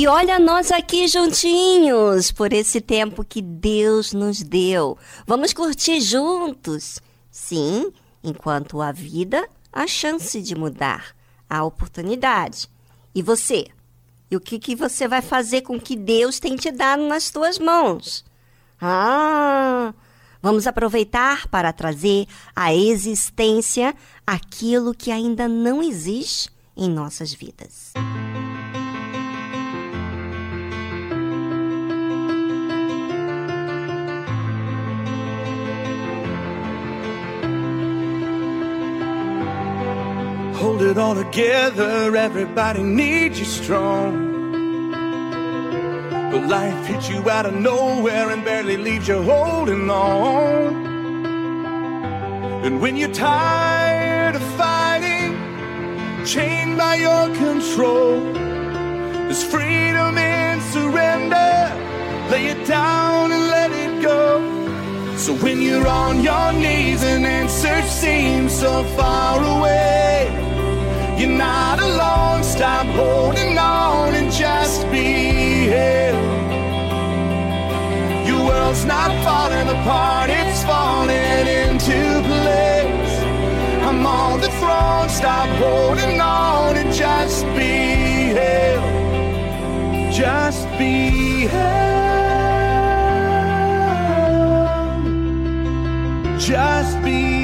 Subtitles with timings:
[0.00, 4.96] E olha nós aqui juntinhos por esse tempo que Deus nos deu.
[5.26, 7.00] Vamos curtir juntos.
[7.30, 7.92] Sim,
[8.24, 11.14] enquanto a vida, a chance de mudar,
[11.50, 12.66] a oportunidade.
[13.14, 13.66] E você?
[14.30, 17.58] E o que, que você vai fazer com que Deus tem te dado nas tuas
[17.58, 18.24] mãos?
[18.80, 19.92] Ah,
[20.40, 23.94] vamos aproveitar para trazer à existência
[24.26, 27.92] aquilo que ainda não existe em nossas vidas.
[40.80, 44.90] Hold it all together, everybody needs you strong.
[46.32, 50.86] But life hits you out of nowhere and barely leaves you holding on.
[52.64, 55.36] And when you're tired of fighting,
[56.24, 61.74] chained by your control, there's freedom in surrender.
[62.30, 64.40] Lay it down and let it go.
[65.18, 70.39] So when you're on your knees and answers seem so far away.
[71.20, 72.42] You're not alone.
[72.42, 76.16] Stop holding on and just be held.
[78.26, 83.18] Your world's not falling apart, it's falling into place.
[83.86, 85.10] I'm on the throne.
[85.10, 88.90] Stop holding on and just be held.
[90.10, 92.00] Just be held.
[96.40, 97.39] Just be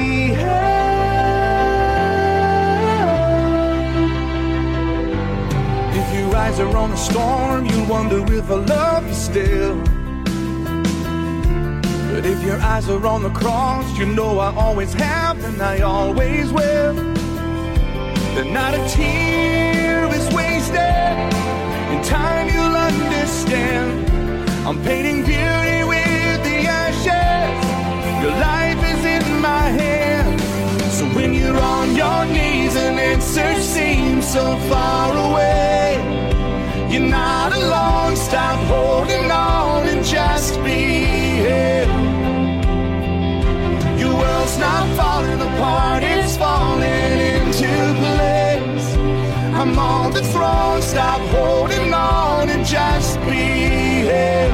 [6.57, 9.75] eyes are on a storm, you wonder if I love you still.
[12.09, 15.81] But if your eyes are on the cross, you know I always have and I
[15.81, 16.95] always will.
[18.33, 21.15] Then not a tear is wasted.
[21.93, 24.09] In time you'll understand.
[24.67, 27.57] I'm painting beauty with the ashes.
[28.23, 30.41] Your life is in my hands.
[30.97, 36.26] So when you're on your knees and answers seem so far away.
[36.97, 38.15] You're not alone.
[38.15, 41.05] Stop holding on and just be
[41.45, 41.85] here.
[43.99, 47.69] Your world's not falling apart, it's falling into
[48.01, 48.95] place.
[49.53, 50.81] I'm on the throne.
[50.81, 53.45] Stop holding on and just be
[54.09, 54.51] here.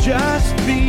[0.00, 0.81] Just be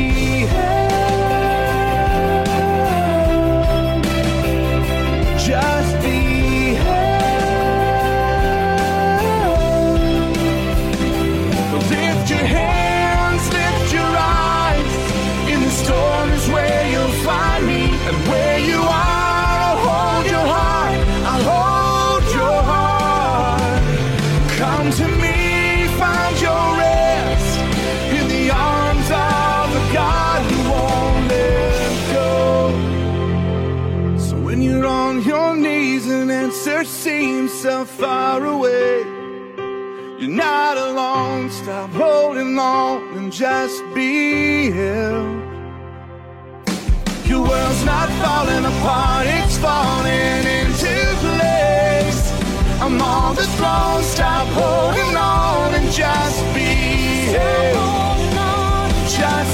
[42.59, 45.41] on and just be held.
[47.25, 52.31] Your world's not falling apart, it's falling into place.
[52.81, 54.03] I'm on the throne.
[54.03, 56.69] Stop holding on and just be
[57.33, 57.93] held.
[59.07, 59.52] Just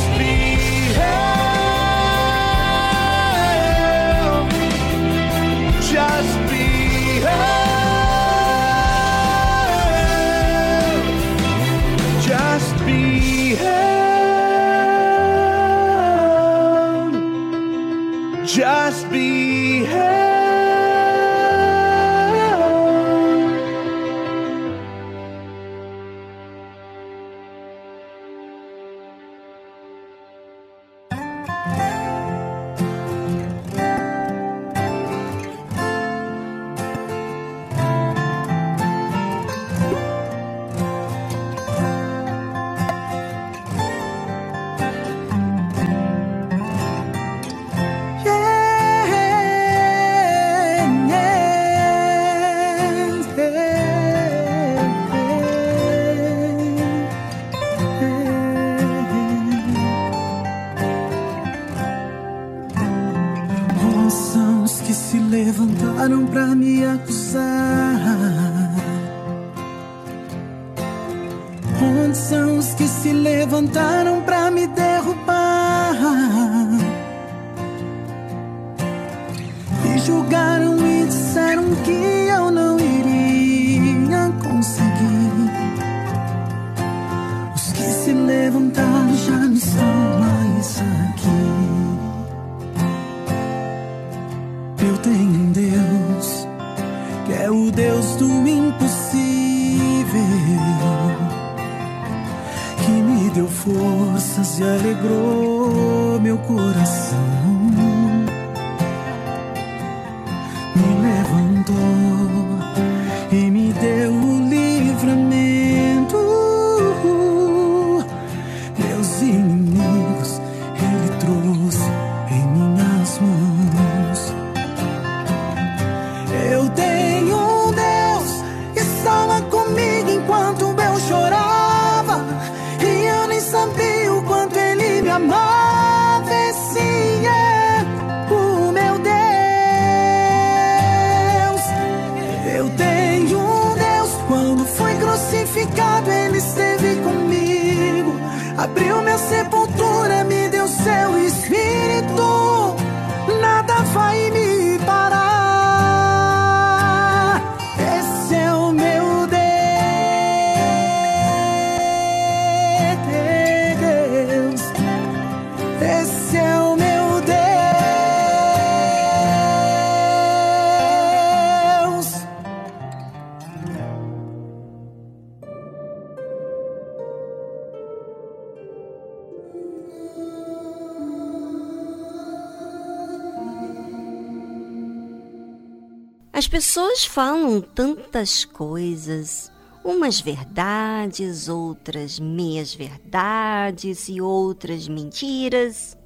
[186.99, 189.51] pessoas falam tantas coisas,
[189.83, 195.97] umas verdades, outras meias verdades e outras mentiras.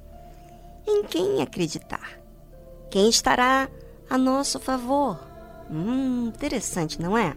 [0.86, 2.20] Em quem acreditar?
[2.90, 3.68] Quem estará
[4.08, 5.18] a nosso favor?
[5.70, 7.36] Hum, interessante, não é?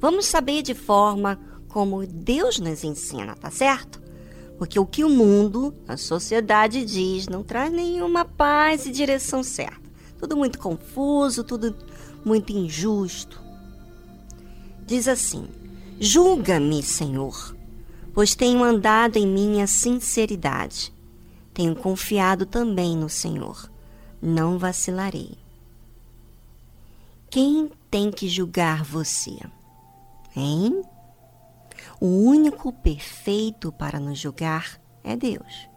[0.00, 4.02] Vamos saber de forma como Deus nos ensina, tá certo?
[4.58, 9.82] Porque o que o mundo, a sociedade diz, não traz nenhuma paz e direção certa.
[10.18, 11.76] Tudo muito confuso, tudo
[12.24, 13.40] muito injusto.
[14.86, 15.48] Diz assim:
[15.98, 17.56] Julga-me, Senhor,
[18.12, 20.92] pois tenho andado em minha sinceridade.
[21.54, 23.70] Tenho confiado também no Senhor.
[24.20, 25.36] Não vacilarei.
[27.30, 29.38] Quem tem que julgar você?
[30.34, 30.82] Hein?
[32.00, 35.68] O único perfeito para nos julgar é Deus.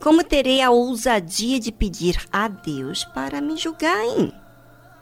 [0.00, 4.32] Como terei a ousadia de pedir a Deus para me julgar, hein?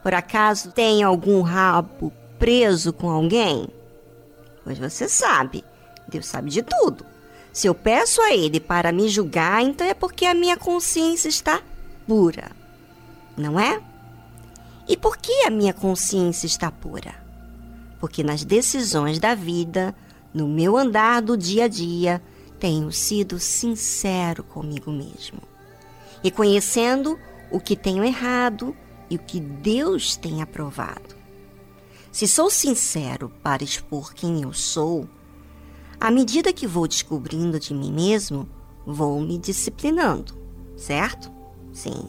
[0.05, 3.67] Por acaso tem algum rabo preso com alguém?
[4.63, 5.65] Pois você sabe,
[6.07, 7.07] Deus sabe de tudo.
[7.51, 11.63] Se eu peço a Ele para me julgar, então é porque a minha consciência está
[12.07, 12.51] pura,
[13.35, 13.81] não é?
[14.87, 17.15] E por que a minha consciência está pura?
[17.99, 19.95] Porque nas decisões da vida,
[20.35, 22.21] no meu andar do dia a dia,
[22.61, 25.41] tenho sido sincero comigo mesmo,
[26.23, 27.19] reconhecendo
[27.51, 28.77] o que tenho errado
[29.15, 31.15] e o que Deus tem aprovado.
[32.11, 35.09] Se sou sincero para expor quem eu sou,
[36.01, 38.49] à medida que vou descobrindo de mim mesmo,
[38.85, 40.35] vou me disciplinando,
[40.77, 41.31] certo?
[41.73, 42.09] Sim.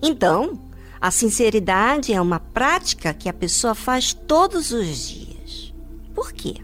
[0.00, 0.60] Então,
[1.00, 5.74] a sinceridade é uma prática que a pessoa faz todos os dias.
[6.14, 6.54] Por quê?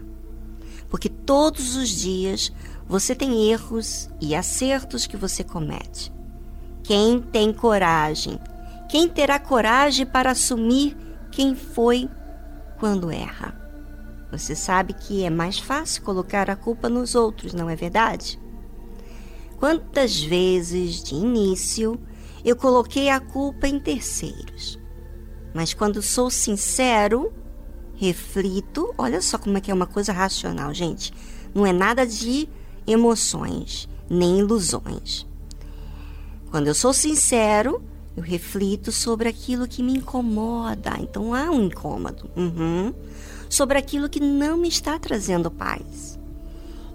[0.89, 2.51] Porque todos os dias
[2.87, 6.11] você tem erros e acertos que você comete.
[6.81, 8.39] Quem tem coragem
[8.93, 10.95] quem terá coragem para assumir
[11.31, 12.07] quem foi
[12.77, 13.59] quando erra?
[14.31, 18.39] Você sabe que é mais fácil colocar a culpa nos outros, não é verdade?
[19.57, 21.99] Quantas vezes, de início,
[22.45, 24.77] eu coloquei a culpa em terceiros.
[25.55, 27.33] Mas quando sou sincero,
[27.95, 31.11] reflito, olha só como é que é uma coisa racional, gente.
[31.51, 32.47] Não é nada de
[32.85, 35.25] emoções, nem ilusões.
[36.51, 37.83] Quando eu sou sincero,
[38.15, 40.97] eu reflito sobre aquilo que me incomoda.
[40.99, 42.29] Então há um incômodo.
[42.35, 42.93] Uhum.
[43.49, 46.19] Sobre aquilo que não me está trazendo paz.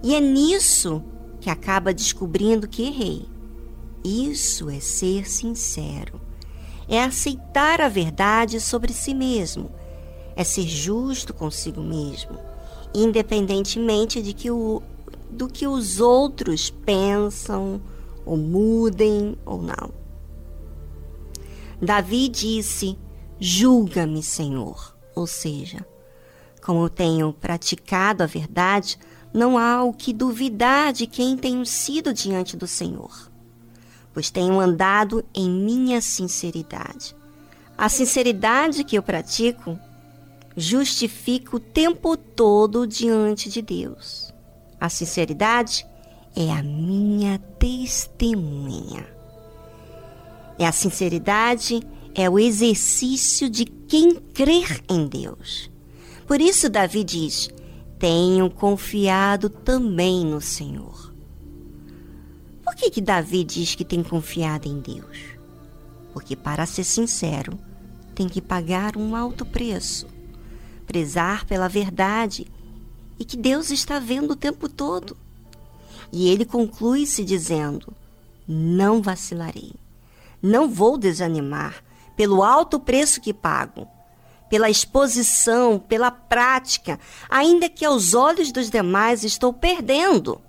[0.02, 1.02] E é nisso
[1.40, 3.26] que acaba descobrindo que errei.
[4.04, 6.20] Isso é ser sincero.
[6.88, 9.70] É aceitar a verdade sobre si mesmo.
[10.36, 12.38] É ser justo consigo mesmo,
[12.94, 14.80] independentemente de que o,
[15.28, 17.80] do que os outros pensam,
[18.24, 19.97] ou mudem ou não.
[21.80, 22.98] Davi disse:
[23.38, 24.96] Julga-me, Senhor.
[25.14, 25.86] Ou seja,
[26.62, 28.98] como eu tenho praticado a verdade,
[29.32, 33.30] não há o que duvidar de quem tenho sido diante do Senhor,
[34.12, 37.16] pois tenho andado em minha sinceridade.
[37.76, 39.78] A sinceridade que eu pratico
[40.56, 44.34] justifica o tempo todo diante de Deus.
[44.80, 45.86] A sinceridade
[46.34, 49.17] é a minha testemunha.
[50.58, 51.80] É a sinceridade,
[52.14, 55.70] é o exercício de quem crer em Deus.
[56.26, 57.48] Por isso, Davi diz:
[57.98, 61.14] Tenho confiado também no Senhor.
[62.64, 65.38] Por que, que Davi diz que tem confiado em Deus?
[66.12, 67.58] Porque, para ser sincero,
[68.14, 70.06] tem que pagar um alto preço,
[70.86, 72.46] prezar pela verdade
[73.18, 75.16] e que Deus está vendo o tempo todo.
[76.12, 77.92] E ele conclui se dizendo:
[78.46, 79.72] Não vacilarei.
[80.42, 81.82] Não vou desanimar
[82.16, 83.88] pelo alto preço que pago,
[84.48, 90.40] pela exposição, pela prática, ainda que aos olhos dos demais estou perdendo.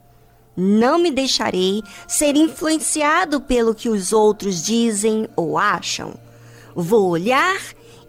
[0.55, 6.13] Não me deixarei ser influenciado pelo que os outros dizem ou acham.
[6.75, 7.59] Vou olhar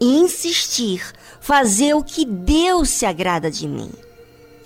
[0.01, 1.03] e insistir,
[1.41, 3.91] fazer o que Deus se agrada de mim.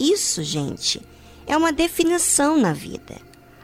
[0.01, 1.01] Isso, gente,
[1.47, 3.17] é uma definição na vida.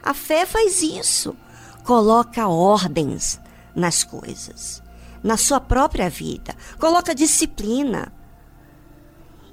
[0.03, 1.35] A fé faz isso
[1.83, 3.39] coloca ordens
[3.75, 4.81] nas coisas,
[5.23, 8.11] na sua própria vida, coloca disciplina.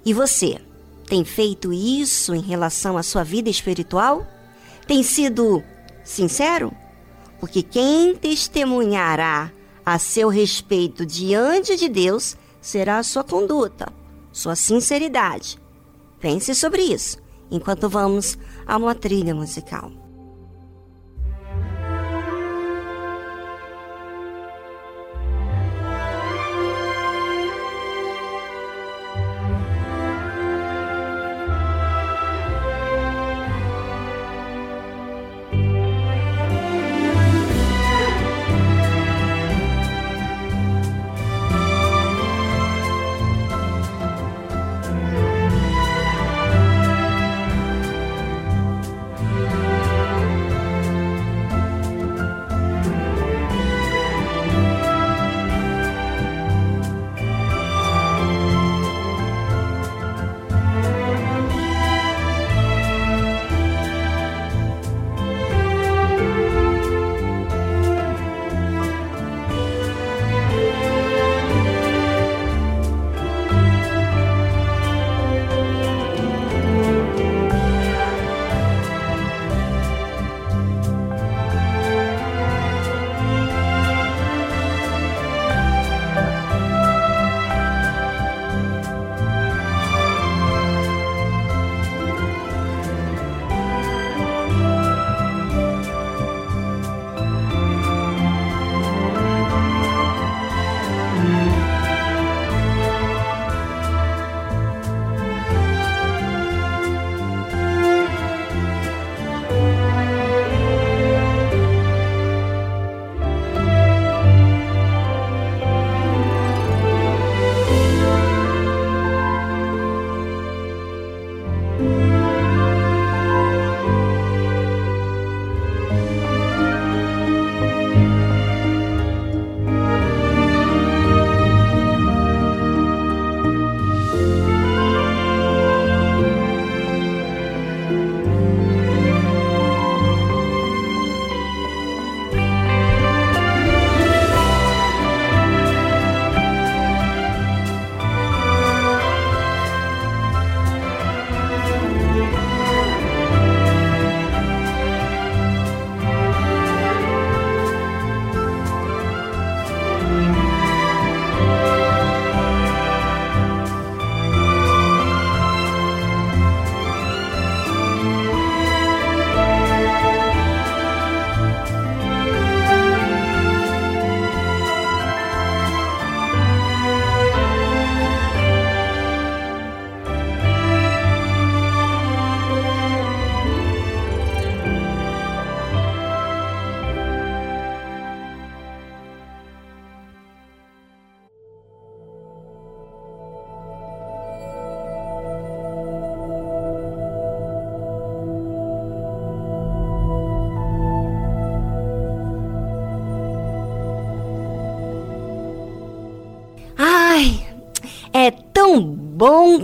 [0.05, 0.61] E você
[1.07, 4.27] tem feito isso em relação à sua vida espiritual?
[4.87, 5.63] Tem sido
[6.05, 6.73] sincero?
[7.41, 9.53] Porque quem testemunhará
[9.85, 13.93] a seu respeito diante de Deus será a sua conduta,
[14.33, 15.59] sua sinceridade.
[16.21, 17.19] Pense sobre isso
[17.51, 19.91] enquanto vamos a uma trilha musical.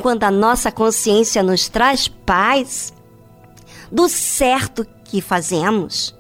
[0.05, 2.93] Quando a nossa consciência nos traz paz
[3.91, 6.15] do certo que fazemos.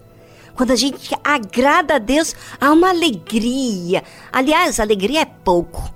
[0.54, 4.02] Quando a gente agrada a Deus, há uma alegria.
[4.32, 5.92] Aliás, alegria é pouco.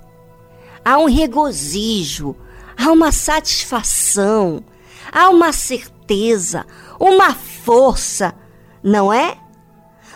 [0.85, 2.35] Há um regozijo,
[2.77, 4.63] há uma satisfação,
[5.11, 6.67] há uma certeza,
[6.99, 8.35] uma força,
[8.83, 9.35] não é?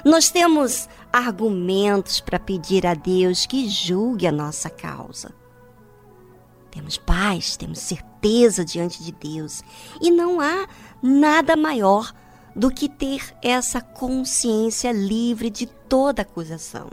[0.05, 5.33] Nós temos argumentos para pedir a Deus que julgue a nossa causa.
[6.73, 9.61] Temos paz, temos certeza diante de Deus.
[10.01, 10.67] E não há
[11.03, 12.11] nada maior
[12.55, 16.89] do que ter essa consciência livre de toda acusação.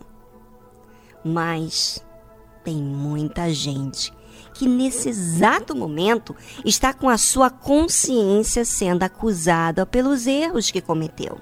[1.24, 2.04] Mas
[2.62, 4.12] tem muita gente
[4.52, 11.40] que nesse exato momento está com a sua consciência sendo acusada pelos erros que cometeu.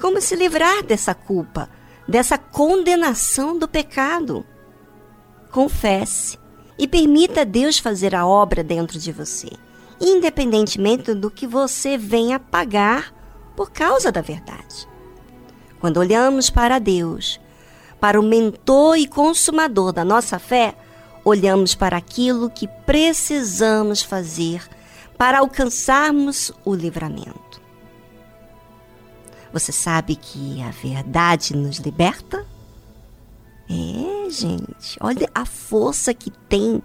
[0.00, 1.68] Como se livrar dessa culpa,
[2.06, 4.46] dessa condenação do pecado?
[5.50, 6.38] Confesse
[6.78, 9.50] e permita Deus fazer a obra dentro de você,
[10.00, 13.12] independentemente do que você venha pagar
[13.56, 14.88] por causa da verdade.
[15.80, 17.40] Quando olhamos para Deus,
[18.00, 20.76] para o mentor e consumador da nossa fé,
[21.24, 24.62] olhamos para aquilo que precisamos fazer
[25.16, 27.60] para alcançarmos o livramento.
[29.52, 32.46] Você sabe que a verdade nos liberta?
[33.70, 36.82] É, gente, olha a força que tem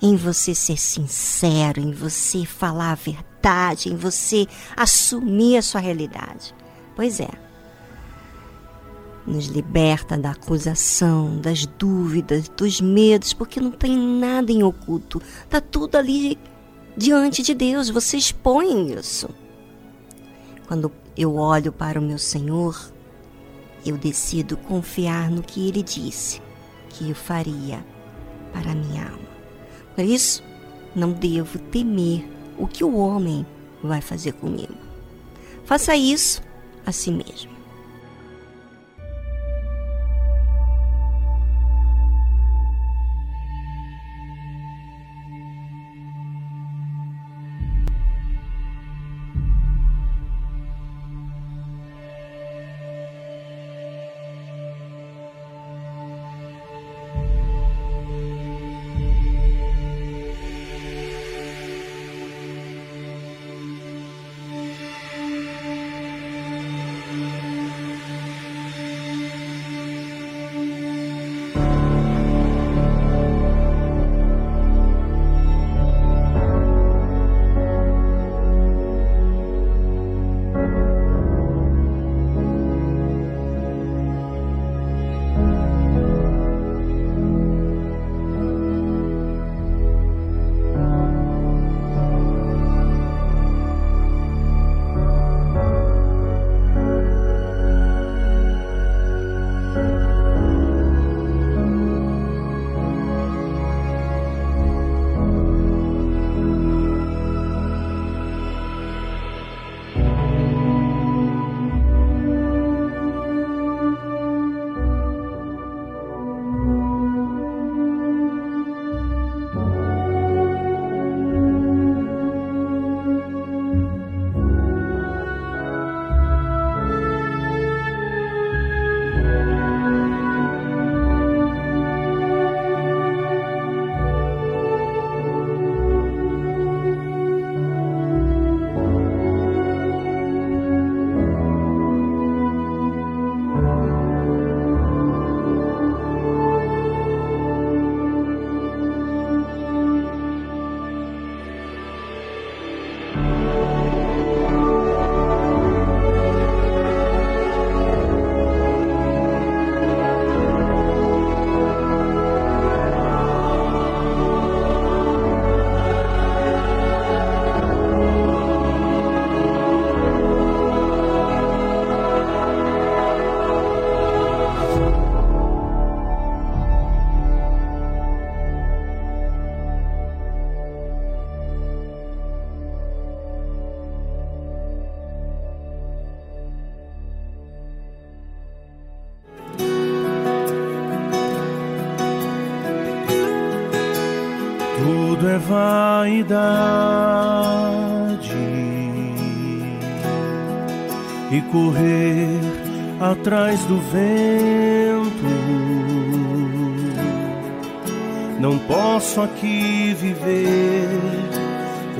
[0.00, 6.54] em você ser sincero, em você falar a verdade, em você assumir a sua realidade.
[6.94, 7.30] Pois é.
[9.24, 15.22] Nos liberta da acusação, das dúvidas, dos medos, porque não tem nada em oculto.
[15.48, 16.36] Tá tudo ali
[16.96, 19.28] diante de Deus, você expõe isso.
[20.66, 22.92] Quando eu olho para o meu Senhor,
[23.84, 26.40] eu decido confiar no que ele disse
[26.88, 27.84] que eu faria
[28.52, 29.28] para minha alma.
[29.94, 30.42] Por isso,
[30.94, 32.24] não devo temer
[32.58, 33.46] o que o homem
[33.82, 34.74] vai fazer comigo.
[35.64, 36.42] Faça isso
[36.84, 37.51] a si mesmo.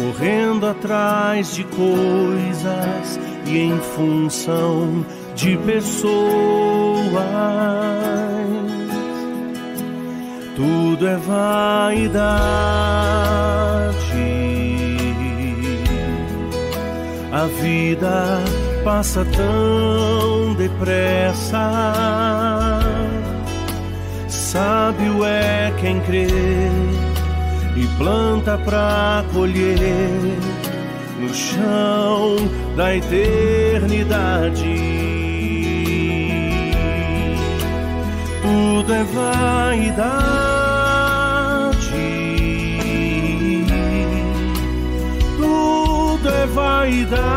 [0.03, 6.13] Correndo atrás de coisas e em função de pessoas.
[10.57, 12.33] Tudo é vaidade.
[17.33, 18.41] A vida
[18.85, 21.71] passa tão depressa.
[24.29, 26.27] Sábio é quem crê
[27.77, 30.39] e planta pra colher
[31.19, 32.37] no chão
[32.77, 34.53] da eternidade.
[38.43, 40.13] Tudo é vaidade,
[45.37, 47.33] tudo é vaidade.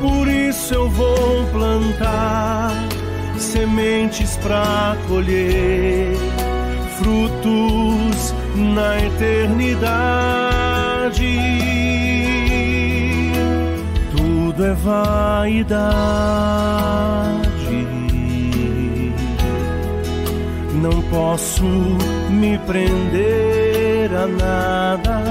[0.00, 2.53] Por isso eu vou plantar
[3.54, 6.16] sementes para colher
[6.98, 9.78] frutos na eternidade.
[14.10, 15.54] Tudo é vaidade,
[20.82, 21.64] não posso
[22.30, 25.22] me prender a nada.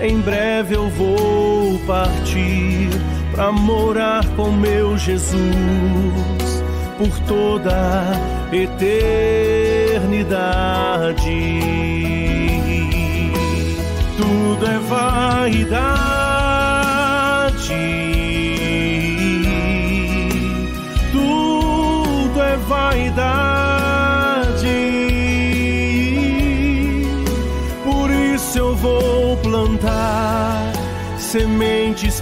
[0.00, 2.88] Em breve eu vou partir
[3.36, 5.36] para morar com meu Jesus
[6.96, 8.02] por toda
[8.50, 9.20] eternidade.
[14.16, 15.84] Tudo é vaidade,
[21.12, 23.06] tudo é vaidade.
[27.84, 30.72] Por isso eu vou plantar
[31.18, 32.15] sementes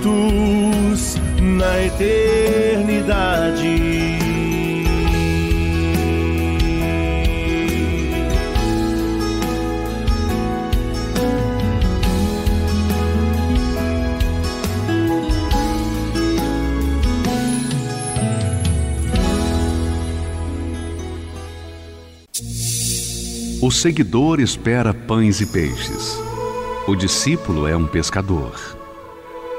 [0.00, 3.20] frutos na eternidade.
[23.62, 26.18] O seguidor espera pães e peixes.
[26.88, 28.79] O discípulo é um pescador.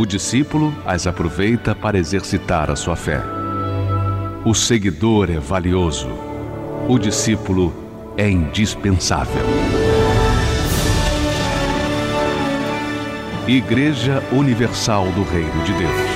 [0.00, 3.20] O discípulo as aproveita para exercitar a sua fé.
[4.46, 6.08] O seguidor é valioso.
[6.88, 9.44] O discípulo é indispensável.
[13.46, 16.09] Igreja Universal do Reino de Deus.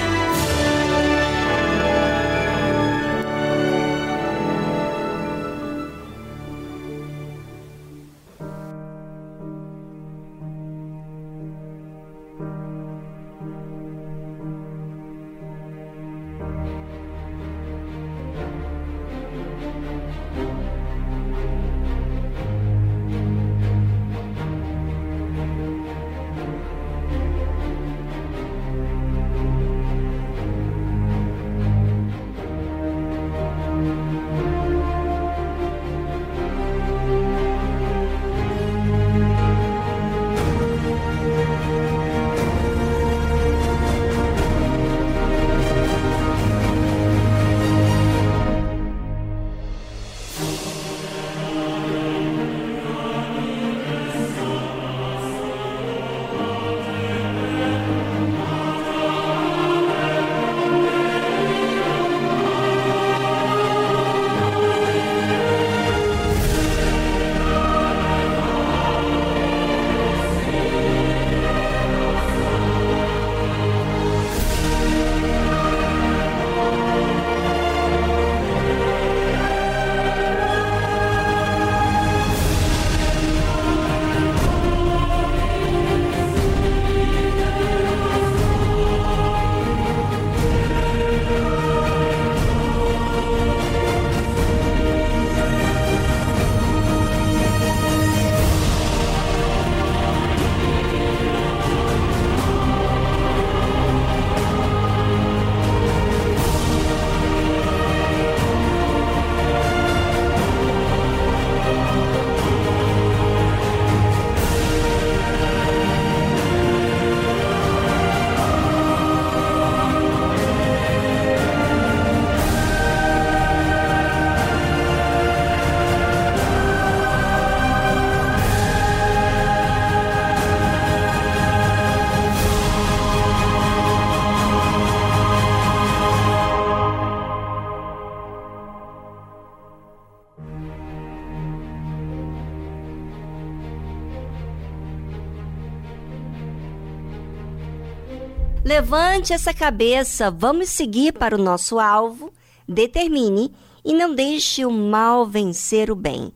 [149.25, 152.31] Levante essa cabeça, vamos seguir para o nosso alvo.
[152.69, 156.31] Determine e não deixe o mal vencer o bem.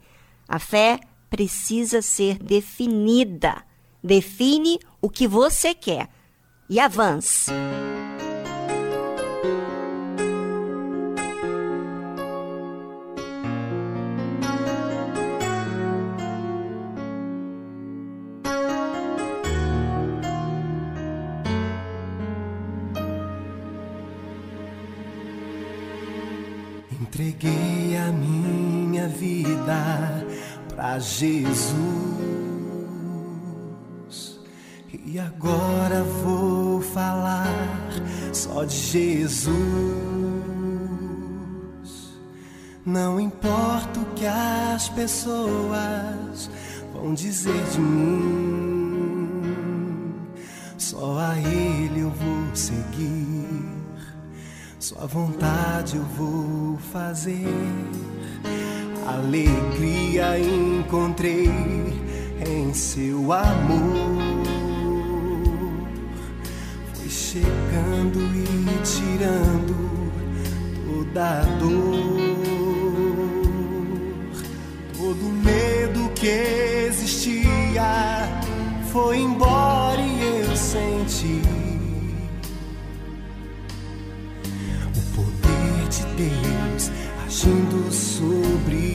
[0.48, 0.98] A fé
[1.28, 3.62] precisa ser definida.
[4.02, 6.08] Define o que você quer
[6.70, 7.52] e avance.
[30.98, 31.74] Para Jesus
[35.04, 37.46] e agora vou falar
[38.32, 39.54] só de Jesus.
[42.84, 46.50] Não importa o que as pessoas
[46.92, 49.34] vão dizer de mim,
[50.76, 53.68] só a Ele eu vou seguir.
[54.80, 58.07] Sua vontade eu vou fazer.
[59.08, 61.48] Alegria encontrei
[62.46, 64.44] em seu amor.
[66.94, 70.12] Foi chegando e tirando
[70.84, 72.38] toda a dor,
[74.96, 78.28] todo medo que existia
[78.92, 81.58] foi embora e eu senti.
[86.18, 86.90] Deus
[87.24, 88.87] agindo sobre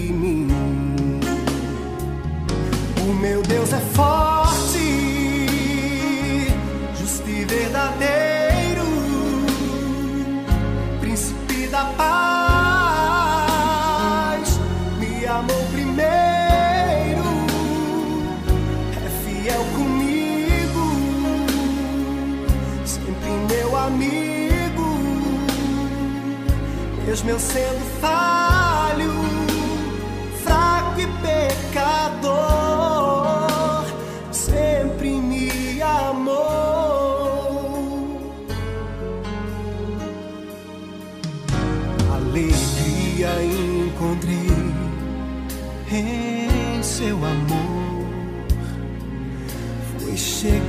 [3.24, 4.84] meu Deus é forte,
[7.00, 8.84] justo e verdadeiro,
[11.00, 12.10] príncipe da paz,
[15.00, 17.24] me amou primeiro,
[19.06, 20.84] é fiel comigo,
[22.86, 24.34] sempre meu amigo
[27.06, 28.53] mesmo eu sendo falho,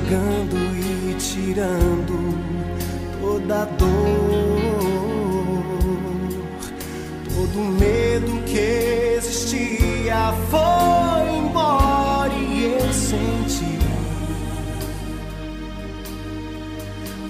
[0.04, 2.14] foi chegando e tirando
[3.20, 3.88] toda dor
[7.34, 13.78] todo medo que existia foi embora e eu senti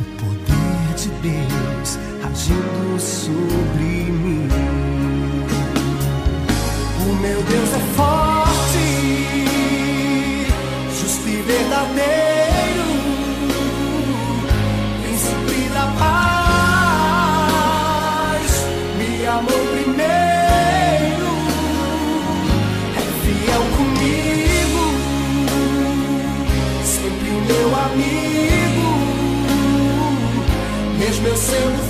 [0.01, 4.49] o poder de Deus agindo sobre mim.
[7.01, 7.64] O meu Deus
[31.25, 31.84] mesmo eu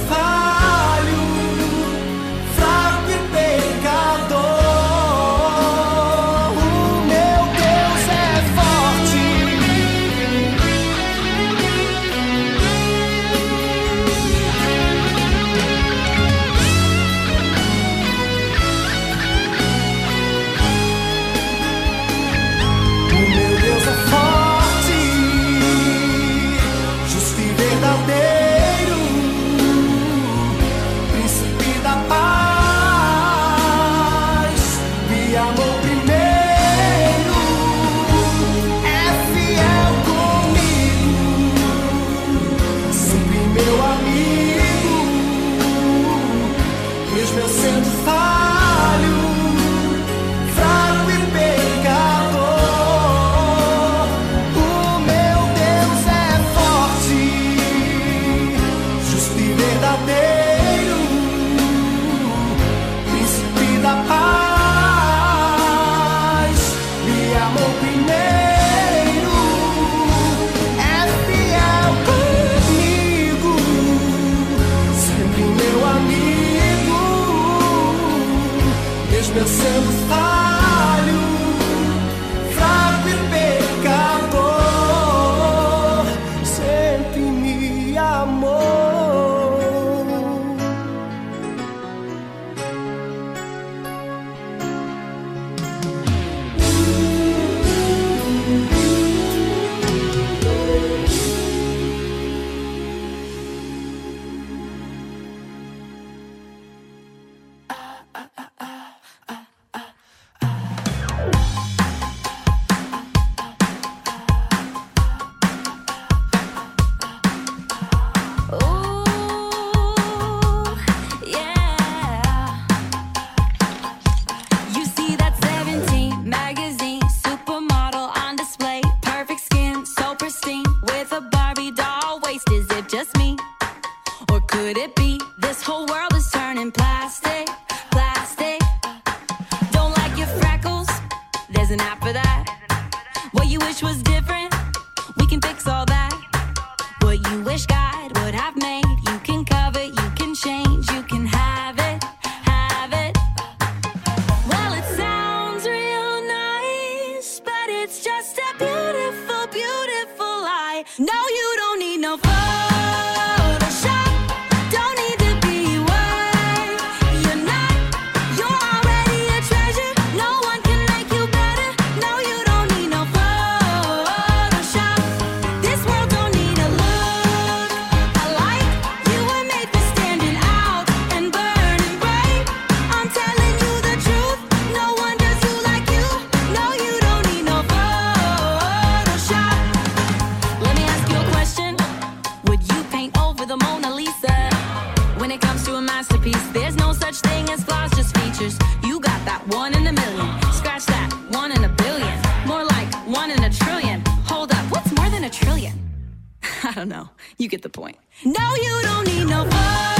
[206.74, 207.08] I don't know.
[207.38, 207.96] You get the point.
[208.24, 209.93] No, you don't need no.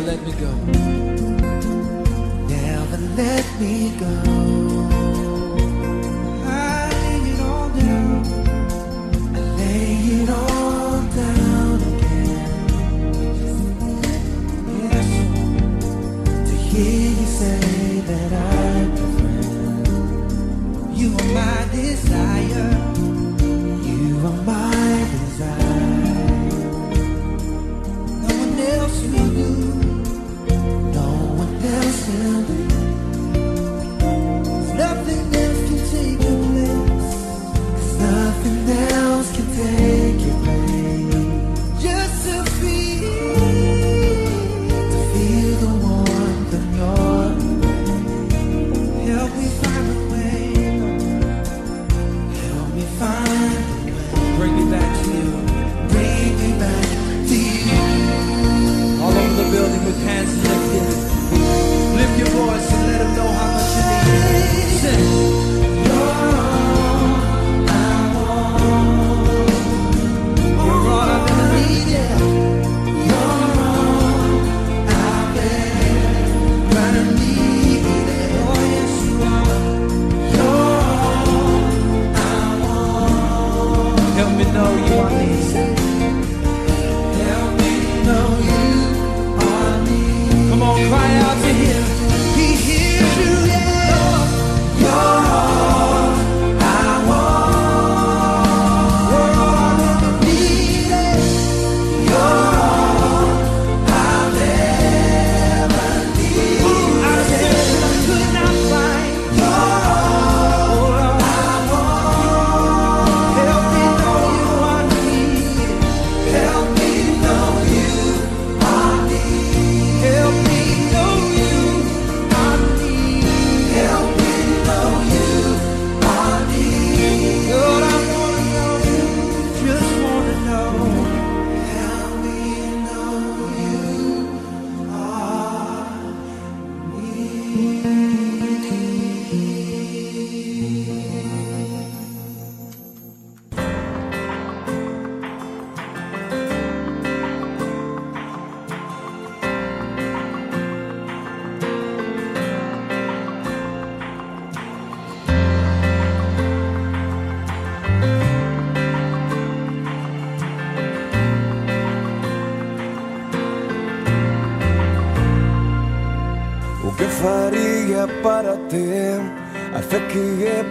[0.00, 0.52] never let me go.
[2.46, 4.12] Never let me go.
[6.44, 8.24] I lay it all down.
[9.34, 12.50] I lay it all down again.
[14.82, 15.10] Yes,
[16.48, 18.90] to hear you say that I'm.
[20.94, 22.97] You are my desire.
[32.08, 32.47] till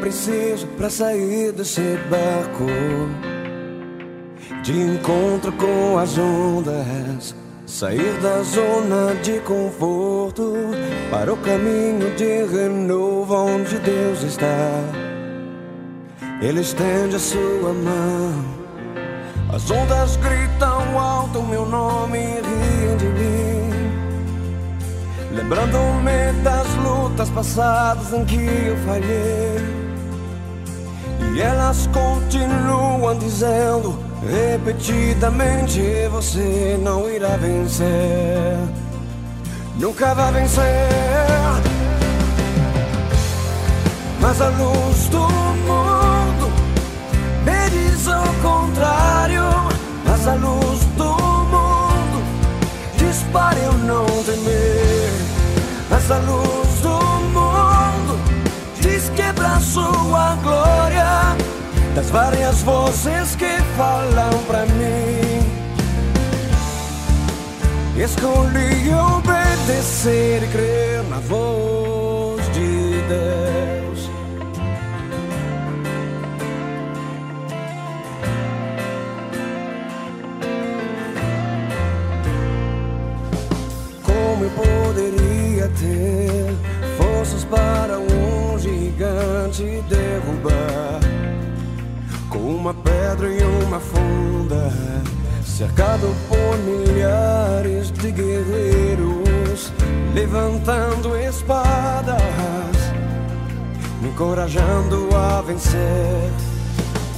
[0.08, 2.66] preciso para sair desse barco
[4.64, 7.36] de encontro com as ondas,
[7.66, 10.53] sair da zona de conforto
[11.12, 14.70] para o caminho de renovo onde Deus está.
[16.41, 18.45] Ele estende a sua mão,
[19.53, 23.70] as ondas gritam alto meu nome e riem de mim,
[25.36, 29.86] lembrando-me das lutas passadas em que eu falhei.
[31.36, 33.97] E elas continuam dizendo
[34.28, 38.57] repetidamente: Você não irá vencer,
[39.78, 40.88] nunca vai vencer.
[44.20, 46.51] Mas a luz do mundo
[47.45, 49.43] me diz o contrário.
[50.05, 52.24] Mas a luz do mundo
[52.97, 55.11] diz para eu não temer.
[55.89, 56.66] Mas a luz
[58.88, 61.35] diz que abraçou a glória
[61.93, 65.57] das várias vozes que falam pra mim.
[68.01, 74.09] Escolhi obedecer e crer na voz de Deus.
[84.03, 86.76] Como eu poderia ter
[87.49, 90.99] para um gigante derrubar?
[92.30, 94.71] Com uma pedra e uma funda,
[95.45, 99.71] cercado por milhares de guerreiros,
[100.13, 102.21] levantando espadas,
[104.03, 106.32] encorajando a vencer.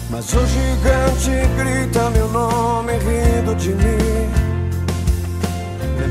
[0.09, 4.48] Mas o gigante grita meu nome rindo de mim.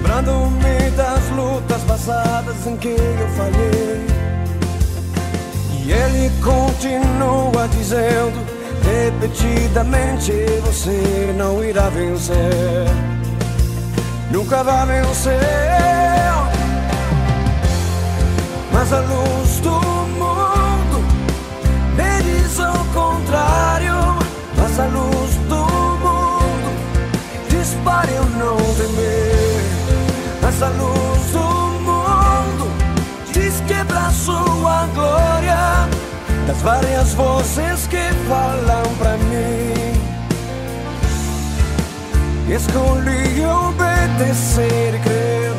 [0.08, 4.06] Lembrando-me das lutas passadas em que eu falhei.
[5.84, 8.42] E ele continua dizendo
[8.82, 10.32] repetidamente:
[10.64, 12.86] Você não irá vencer,
[14.30, 15.38] nunca vai vencer.
[18.72, 21.04] Mas a luz do mundo
[21.96, 23.94] me diz ao contrário.
[24.56, 25.56] Mas a luz do
[25.98, 26.70] mundo
[27.50, 29.47] diz para eu não temer.
[30.60, 31.38] Mas a luz do
[31.84, 32.66] mundo
[33.32, 35.88] diz que abraçou a glória
[36.48, 39.94] das várias vozes que falam pra mim.
[42.52, 45.57] Escolhi obedecer e crer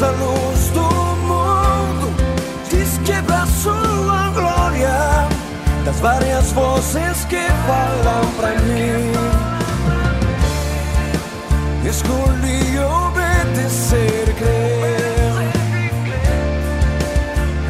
[0.00, 0.82] Mas a luz do
[1.26, 2.14] mundo
[2.70, 3.72] diz que abraçou
[4.08, 5.28] a glória
[5.84, 9.12] das várias vozes que falam pra mim.
[11.84, 15.48] Escolhi obedecer e crer.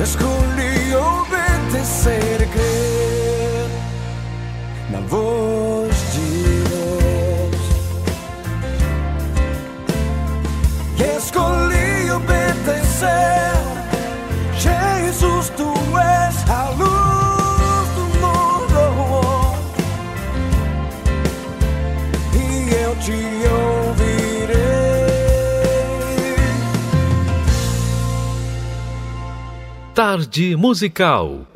[0.03, 0.47] Escolhi
[30.18, 31.46] Tarde Musical.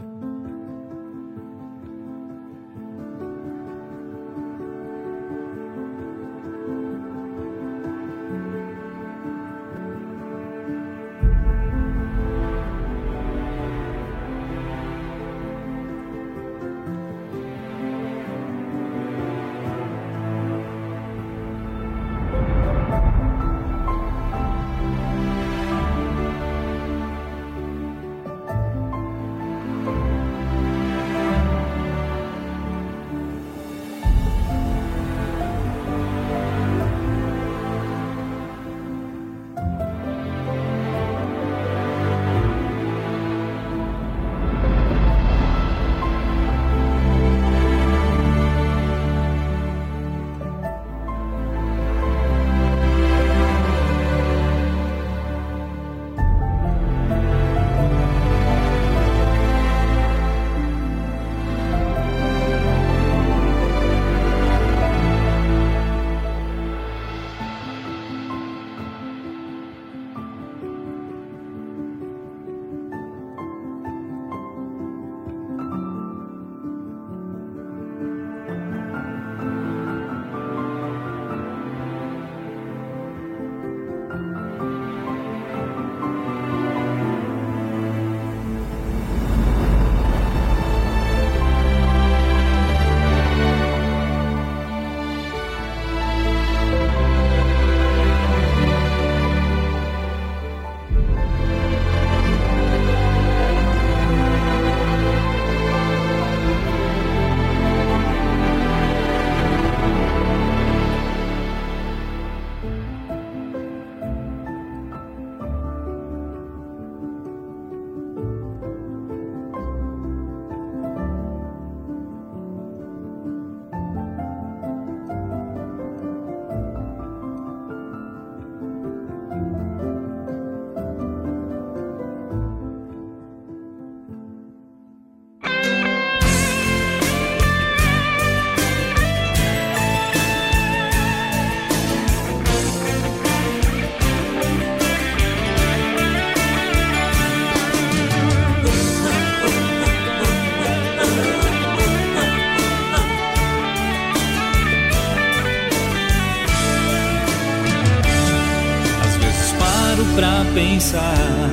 [160.15, 161.51] Pra pensar,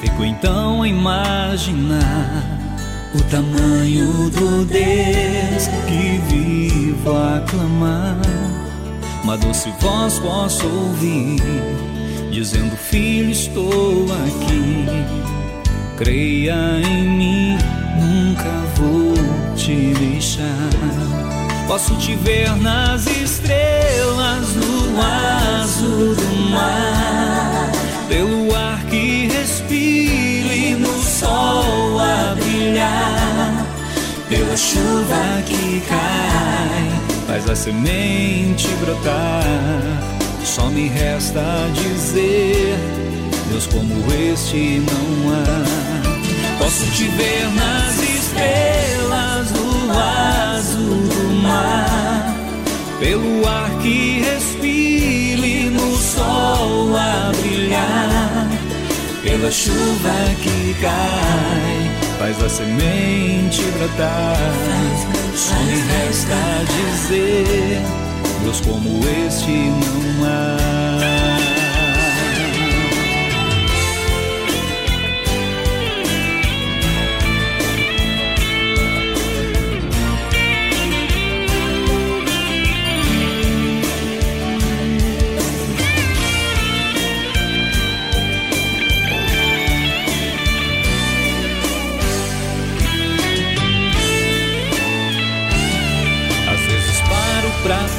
[0.00, 2.44] fico então a imaginar
[3.14, 8.16] o tamanho do Deus que vivo a clamar.
[9.22, 11.42] Uma doce voz posso ouvir,
[12.30, 14.86] dizendo: Filho, estou aqui.
[15.96, 17.58] Creia em mim,
[17.98, 19.14] nunca vou
[19.56, 20.70] te deixar.
[21.66, 25.00] Posso te ver nas estrelas, no
[25.60, 27.35] azul do mar,
[28.90, 33.66] que respiro e no sol a brilhar,
[34.28, 36.90] pela chuva que cai,
[37.26, 39.44] faz a semente brotar.
[40.44, 41.42] Só me resta
[41.74, 42.78] dizer,
[43.50, 46.56] Deus como este não há.
[46.58, 52.34] Posso te ver nas estrelas, no azul do mar,
[52.98, 58.48] pelo ar que respiro e no sol a brilhar,
[59.26, 64.36] pela chuva que cai, faz a semente brotar.
[65.34, 66.36] Só me resta
[66.76, 67.82] dizer,
[68.42, 70.65] Deus como este não há.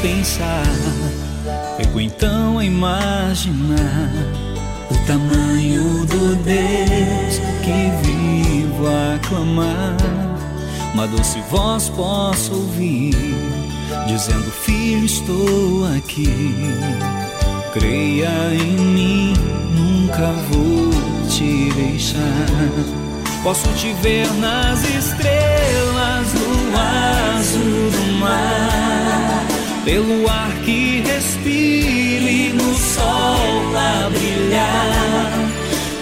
[0.01, 0.65] Pensar,
[1.77, 4.11] fico então a imaginar
[4.89, 9.97] o tamanho do Deus que vivo a clamar.
[10.93, 13.15] Uma doce voz posso ouvir,
[14.07, 16.55] dizendo: Filho, estou aqui.
[17.73, 19.33] Creia em mim,
[19.75, 20.89] nunca vou
[21.29, 22.47] te deixar.
[23.43, 26.77] Posso te ver nas estrelas, no
[27.37, 29.26] azul do mar,
[29.87, 35.31] pelo ar que respiro e no sol a brilhar,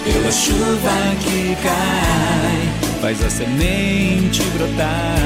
[0.02, 5.16] pela chuva que cai, faz a semente brotar.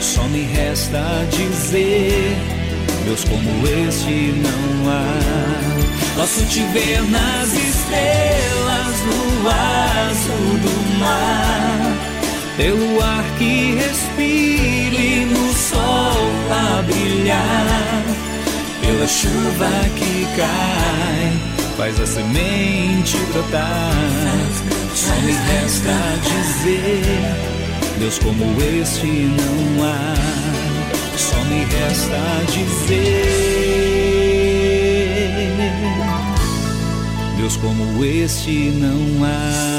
[0.00, 2.38] Só me resta dizer,
[3.04, 6.16] Deus como este não há.
[6.16, 11.98] Posso te ver nas estrelas, no azul do mar,
[12.56, 18.04] pelo ar que respiro e no sol a brilhar,
[18.80, 21.32] pela chuva que cai,
[21.76, 23.92] faz a semente brotar.
[24.94, 27.58] Só me resta dizer,
[27.98, 30.14] Deus como este não há.
[31.16, 32.18] Só me resta
[32.52, 33.48] dizer.
[37.36, 39.77] Deus como este não há.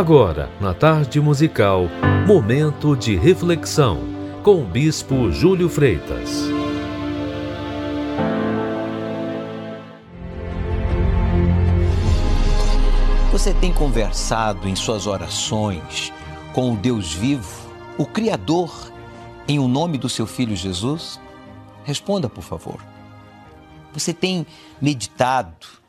[0.00, 1.82] Agora, na tarde musical,
[2.26, 3.98] momento de reflexão
[4.42, 6.44] com o Bispo Júlio Freitas.
[13.30, 16.10] Você tem conversado em suas orações
[16.54, 18.90] com o Deus vivo, o Criador,
[19.46, 21.20] em o nome do seu Filho Jesus?
[21.84, 22.80] Responda, por favor.
[23.92, 24.46] Você tem
[24.80, 25.79] meditado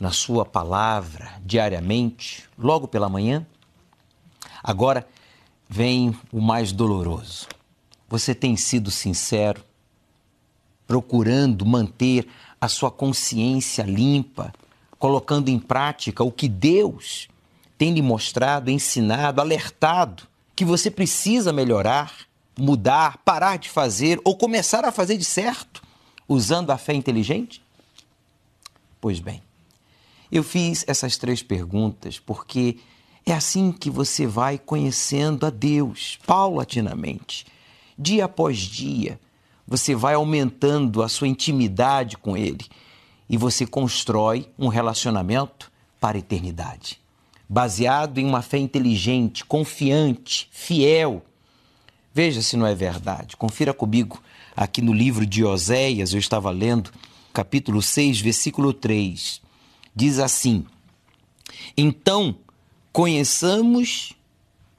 [0.00, 3.46] na sua palavra diariamente, logo pela manhã?
[4.62, 5.06] Agora
[5.68, 7.46] vem o mais doloroso.
[8.08, 9.62] Você tem sido sincero,
[10.86, 12.26] procurando manter
[12.58, 14.52] a sua consciência limpa,
[14.98, 17.28] colocando em prática o que Deus
[17.76, 20.24] tem lhe mostrado, ensinado, alertado
[20.56, 22.14] que você precisa melhorar,
[22.58, 25.82] mudar, parar de fazer ou começar a fazer de certo,
[26.28, 27.62] usando a fé inteligente?
[29.00, 29.42] Pois bem,
[30.30, 32.76] eu fiz essas três perguntas porque
[33.26, 37.46] é assim que você vai conhecendo a Deus paulatinamente.
[37.98, 39.20] Dia após dia,
[39.66, 42.66] você vai aumentando a sua intimidade com Ele
[43.28, 45.70] e você constrói um relacionamento
[46.00, 47.00] para a eternidade.
[47.48, 51.22] Baseado em uma fé inteligente, confiante, fiel.
[52.14, 53.36] Veja se não é verdade.
[53.36, 54.22] Confira comigo
[54.56, 56.90] aqui no livro de Oséias, eu estava lendo,
[57.32, 59.40] capítulo 6, versículo 3.
[59.94, 60.66] Diz assim:
[61.76, 62.36] Então
[62.92, 64.14] conheçamos,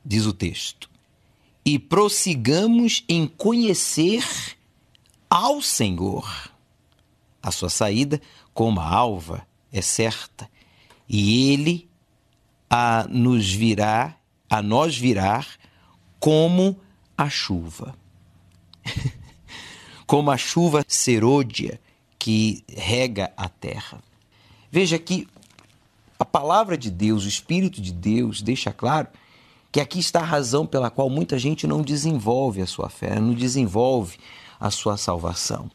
[0.03, 0.89] diz o texto,
[1.63, 4.23] e prossigamos em conhecer
[5.29, 6.51] ao Senhor.
[7.41, 8.21] A sua saída,
[8.53, 10.49] como a alva, é certa,
[11.07, 11.89] e ele
[12.69, 14.15] a nos virá,
[14.49, 15.45] a nós virá
[16.19, 16.79] como
[17.17, 17.95] a chuva.
[20.05, 21.81] como a chuva serôdia
[22.17, 24.01] que rega a terra.
[24.71, 25.27] Veja que
[26.17, 29.07] a palavra de Deus, o Espírito de Deus, deixa claro
[29.71, 33.33] que aqui está a razão pela qual muita gente não desenvolve a sua fé, não
[33.33, 34.17] desenvolve
[34.59, 35.69] a sua salvação.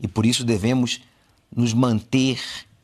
[0.00, 1.00] E por isso devemos
[1.54, 2.40] nos manter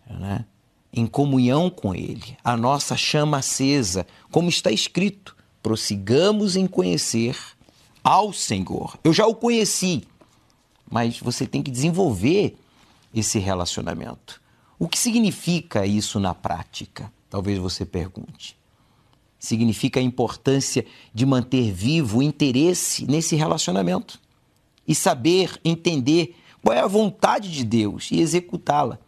[0.08, 0.44] né,
[0.92, 7.36] em comunhão com Ele, a nossa chama acesa, como está escrito: prossigamos em conhecer
[8.02, 8.98] ao Senhor.
[9.04, 10.02] Eu já o conheci,
[10.90, 12.56] mas você tem que desenvolver
[13.14, 14.43] esse relacionamento.
[14.84, 17.10] O que significa isso na prática?
[17.30, 18.54] Talvez você pergunte.
[19.38, 24.20] Significa a importância de manter vivo o interesse nesse relacionamento
[24.86, 28.98] e saber entender qual é a vontade de Deus e executá-la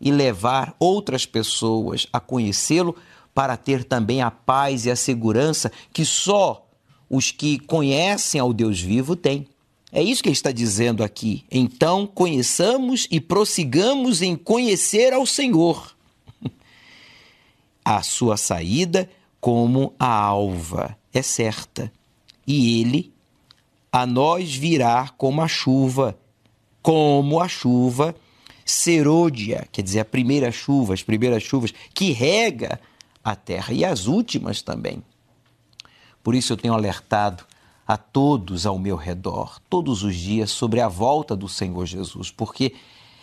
[0.00, 2.96] e levar outras pessoas a conhecê-lo
[3.32, 6.68] para ter também a paz e a segurança que só
[7.08, 9.46] os que conhecem ao Deus vivo têm.
[9.96, 11.44] É isso que ele está dizendo aqui.
[11.48, 15.94] Então, conheçamos e prossigamos em conhecer ao Senhor.
[17.84, 19.08] A sua saída
[19.40, 21.92] como a alva é certa,
[22.46, 23.12] e ele
[23.92, 26.18] a nós virá como a chuva,
[26.80, 28.16] como a chuva
[28.64, 32.80] serôdia, quer dizer, a primeira chuva, as primeiras chuvas que rega
[33.22, 35.04] a terra e as últimas também.
[36.22, 37.44] Por isso eu tenho alertado
[37.86, 42.74] a todos ao meu redor, todos os dias, sobre a volta do Senhor Jesus, porque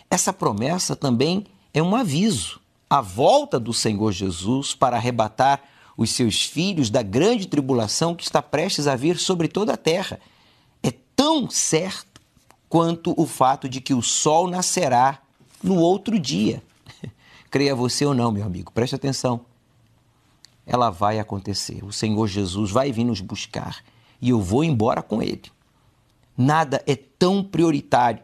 [0.08, 2.60] essa promessa também é um aviso.
[2.88, 5.62] A volta do Senhor Jesus para arrebatar
[5.96, 10.20] os seus filhos da grande tribulação que está prestes a vir sobre toda a terra.
[10.82, 12.20] É tão certo
[12.68, 15.18] quanto o fato de que o sol nascerá
[15.62, 16.62] no outro dia.
[17.50, 19.40] Creia você ou não, meu amigo, preste atenção.
[20.66, 21.84] Ela vai acontecer.
[21.84, 23.82] O Senhor Jesus vai vir nos buscar
[24.22, 25.42] e eu vou embora com ele.
[26.38, 28.22] Nada é tão prioritário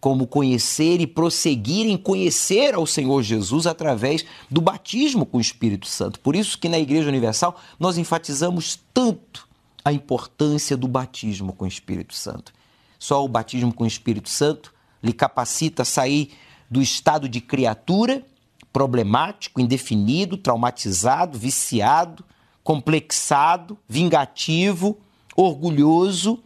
[0.00, 5.86] como conhecer e prosseguir em conhecer ao Senhor Jesus através do batismo com o Espírito
[5.86, 6.20] Santo.
[6.20, 9.48] Por isso que na Igreja Universal nós enfatizamos tanto
[9.84, 12.52] a importância do batismo com o Espírito Santo.
[12.98, 16.32] Só o batismo com o Espírito Santo lhe capacita a sair
[16.70, 18.24] do estado de criatura
[18.72, 22.24] problemático, indefinido, traumatizado, viciado,
[22.62, 24.98] complexado, vingativo,
[25.38, 26.42] orgulhoso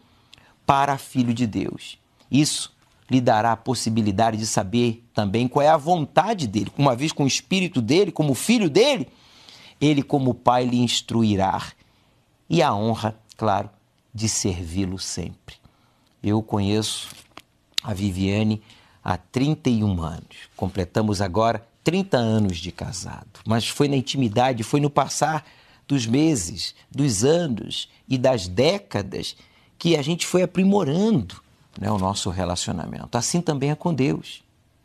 [0.66, 1.98] para filho de Deus.
[2.30, 2.70] Isso
[3.10, 6.70] lhe dará a possibilidade de saber também qual é a vontade dele.
[6.76, 9.08] Uma vez com o espírito dele, como filho dele,
[9.80, 11.72] ele, como pai, lhe instruirá.
[12.50, 13.70] E a honra, claro,
[14.14, 15.56] de servi-lo sempre.
[16.22, 17.08] Eu conheço
[17.82, 18.62] a Viviane
[19.02, 20.36] há 31 anos.
[20.54, 23.40] Completamos agora 30 anos de casado.
[23.46, 25.46] Mas foi na intimidade, foi no passar
[25.88, 29.34] dos meses, dos anos e das décadas
[29.78, 31.42] que a gente foi aprimorando
[31.80, 33.16] né, o nosso relacionamento.
[33.16, 34.42] Assim também é com Deus.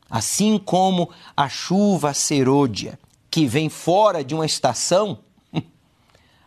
[0.10, 2.98] Assim como a chuva serôdia
[3.30, 5.20] que vem fora de uma estação,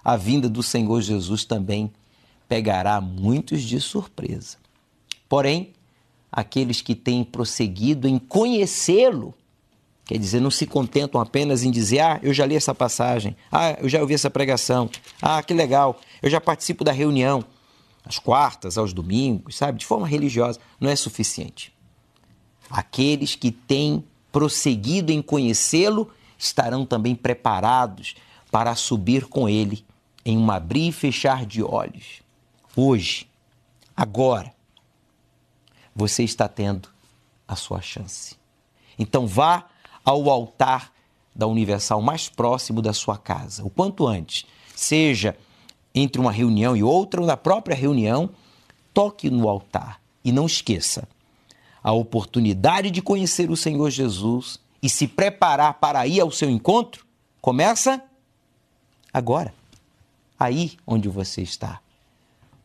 [0.02, 1.92] a vinda do Senhor Jesus também
[2.48, 4.56] pegará muitos de surpresa.
[5.28, 5.74] Porém,
[6.32, 9.34] aqueles que têm prosseguido em conhecê-lo
[10.10, 13.76] Quer dizer, não se contentam apenas em dizer: ah, eu já li essa passagem, ah,
[13.78, 14.90] eu já ouvi essa pregação,
[15.22, 17.44] ah, que legal, eu já participo da reunião,
[18.04, 19.78] às quartas, aos domingos, sabe?
[19.78, 21.72] De forma religiosa, não é suficiente.
[22.68, 28.16] Aqueles que têm prosseguido em conhecê-lo estarão também preparados
[28.50, 29.86] para subir com ele
[30.24, 32.20] em um abrir e fechar de olhos.
[32.74, 33.30] Hoje,
[33.96, 34.52] agora,
[35.94, 36.88] você está tendo
[37.46, 38.34] a sua chance.
[38.98, 39.70] Então vá
[40.04, 40.92] ao altar
[41.34, 44.44] da Universal mais próximo da sua casa, o quanto antes.
[44.74, 45.36] Seja
[45.94, 48.30] entre uma reunião e outra, ou na própria reunião,
[48.92, 50.00] toque no altar.
[50.24, 51.08] E não esqueça
[51.82, 57.06] a oportunidade de conhecer o Senhor Jesus e se preparar para ir ao seu encontro.
[57.40, 58.02] Começa
[59.12, 59.54] agora,
[60.38, 61.80] aí onde você está,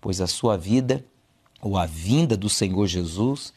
[0.02, 1.06] pois a sua vida
[1.62, 3.54] ou a vinda do Senhor Jesus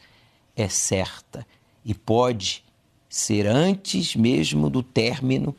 [0.55, 1.45] é certa
[1.83, 2.63] e pode
[3.09, 5.55] ser antes mesmo do término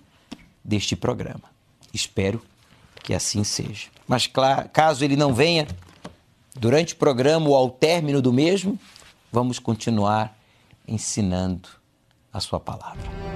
[0.64, 1.42] deste programa.
[1.92, 2.40] Espero
[3.02, 3.88] que assim seja.
[4.06, 5.66] Mas claro, caso ele não venha
[6.54, 8.78] durante o programa ou ao término do mesmo,
[9.32, 10.36] vamos continuar
[10.86, 11.68] ensinando
[12.32, 13.29] a sua palavra.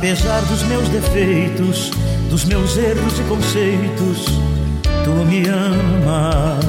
[0.00, 1.90] Apesar dos meus defeitos,
[2.30, 4.24] dos meus erros e conceitos,
[5.04, 6.64] tu me amas.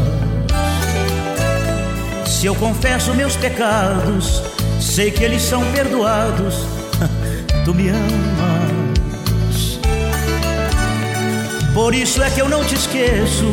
[2.28, 4.44] Se eu confesso meus pecados,
[4.82, 6.56] sei que eles são perdoados,
[7.64, 9.80] tu me amas.
[11.74, 13.48] Por isso é que eu não te esqueço,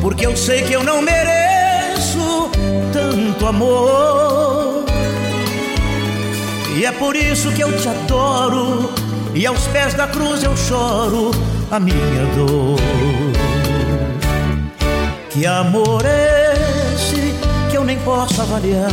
[0.00, 2.48] porque eu sei que eu não mereço
[2.92, 4.51] tanto amor.
[6.76, 8.90] E é por isso que eu te adoro,
[9.34, 11.30] e aos pés da cruz eu choro
[11.70, 12.78] a minha dor.
[15.30, 16.54] Que amor é
[16.94, 17.34] esse
[17.70, 18.90] que eu nem posso avaliar?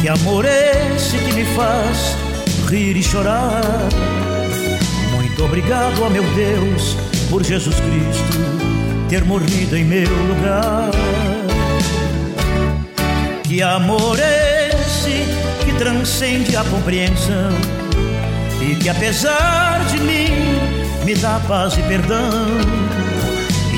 [0.00, 2.16] Que amor é esse que me faz
[2.68, 3.62] rir e chorar?
[5.14, 6.96] Muito obrigado, ó meu Deus,
[7.30, 8.72] por Jesus Cristo
[9.08, 10.90] ter morrido em meu lugar.
[13.42, 14.41] Que amor é
[15.72, 17.50] que transcende a compreensão
[18.60, 20.30] e que apesar de mim
[21.04, 22.46] me dá paz e perdão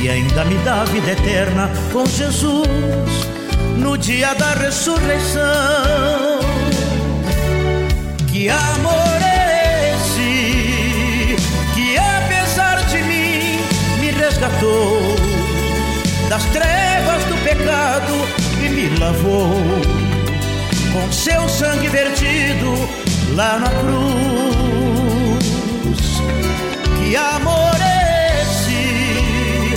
[0.01, 2.68] e ainda me dá vida eterna com Jesus
[3.78, 5.40] no dia da ressurreição.
[8.30, 11.36] Que amor é esse
[11.74, 13.59] que apesar de mim
[14.01, 15.01] me resgatou
[16.28, 18.12] das trevas do pecado
[18.62, 20.03] e me lavou
[21.14, 22.74] seu sangue vertido
[23.34, 25.44] lá na cruz.
[26.98, 29.74] Que amor é esse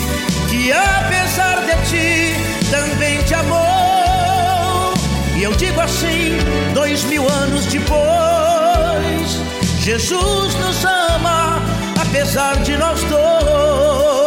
[0.50, 2.36] que apesar de ti
[2.72, 4.94] também te amou?
[5.36, 6.38] E eu digo assim,
[6.74, 9.40] dois mil anos depois,
[9.80, 11.62] Jesus nos ama
[12.02, 14.27] apesar de nós dois.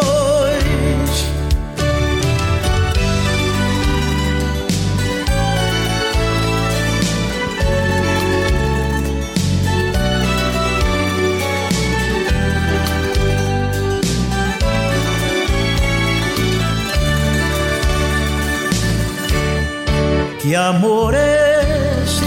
[20.50, 21.60] Que amor é
[22.02, 22.24] esse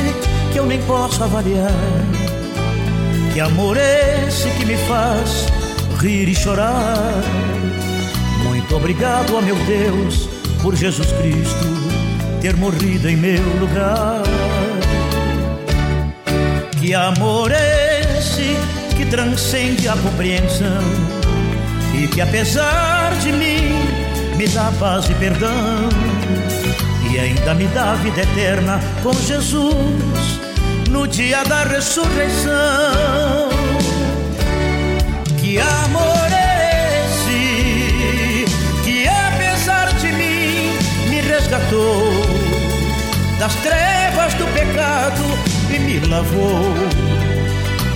[0.54, 1.74] que eu nem posso avaliar?
[3.34, 5.48] Que amor é esse que me faz
[6.00, 7.22] rir e chorar?
[8.46, 10.30] Muito obrigado, ó meu Deus,
[10.62, 11.66] por Jesus Cristo
[12.42, 14.24] ter morrido em meu lugar.
[16.80, 18.56] Que amor é esse
[18.96, 20.82] que transcende a compreensão
[21.94, 23.74] e que apesar de mim
[24.38, 26.13] me dá paz e perdão
[27.14, 30.40] e ainda me dá vida eterna com Jesus
[30.90, 32.52] no dia da ressurreição.
[35.40, 38.46] Que amor é esse
[38.84, 40.72] que apesar de mim
[41.10, 42.12] me resgatou
[43.38, 45.24] das trevas do pecado
[45.70, 46.74] e me lavou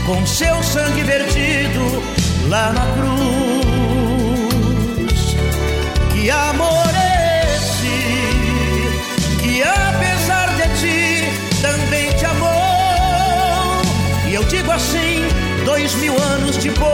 [0.06, 2.04] com seu sangue vertido
[2.50, 3.18] lá na cruz.
[6.14, 7.07] Que amor é
[14.38, 15.24] eu digo assim,
[15.66, 16.88] dois mil anos depois,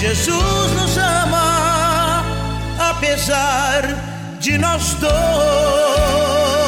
[0.00, 2.24] Jesus nos ama,
[2.78, 3.82] apesar
[4.40, 6.67] de nós dois.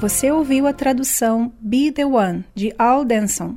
[0.00, 3.56] Você ouviu a tradução Be the One de Al Denson.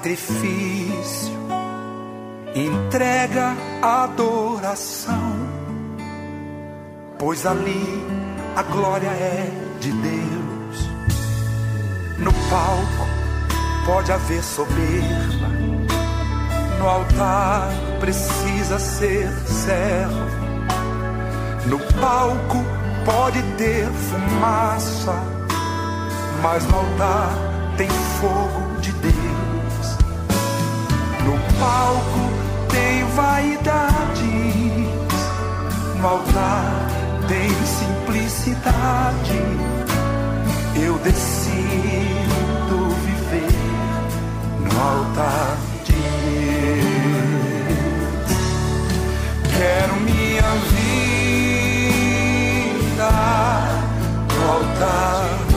[0.00, 1.34] Sacrifício,
[2.54, 5.36] entrega adoração,
[7.18, 8.02] pois ali
[8.56, 9.46] a glória é
[9.78, 10.90] de Deus.
[12.18, 13.06] No palco
[13.84, 15.48] pode haver soberba,
[16.78, 17.68] no altar
[18.00, 20.40] precisa ser servo.
[21.66, 22.64] No palco
[23.04, 25.14] pode ter fumaça,
[26.42, 27.30] mas no altar
[27.76, 28.69] tem fogo
[31.60, 32.20] palco
[32.70, 34.24] tem vaidades,
[36.00, 36.88] no altar
[37.28, 39.38] tem simplicidade.
[40.82, 43.52] Eu decido viver
[44.58, 45.92] no altar de
[47.84, 48.40] Deus.
[49.54, 51.10] Quero minha vida
[54.34, 55.49] no altar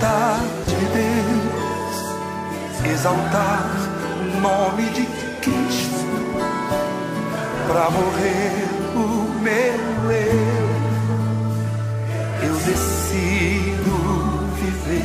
[0.00, 1.96] altar de Deus,
[2.90, 3.70] exaltar
[4.18, 5.04] o nome de
[5.42, 6.06] Cristo
[7.68, 10.70] para morrer o meu eu.
[12.48, 13.94] Eu decido
[14.54, 15.04] viver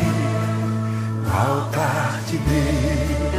[1.29, 3.35] altar de Deus.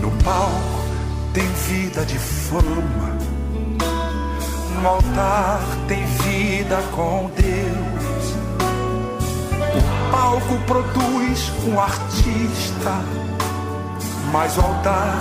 [0.00, 0.80] No palco
[1.34, 3.18] tem vida de fama.
[4.80, 7.69] No altar tem vida com Deus.
[10.20, 12.92] Palco produz um artista,
[14.30, 15.16] mas o altar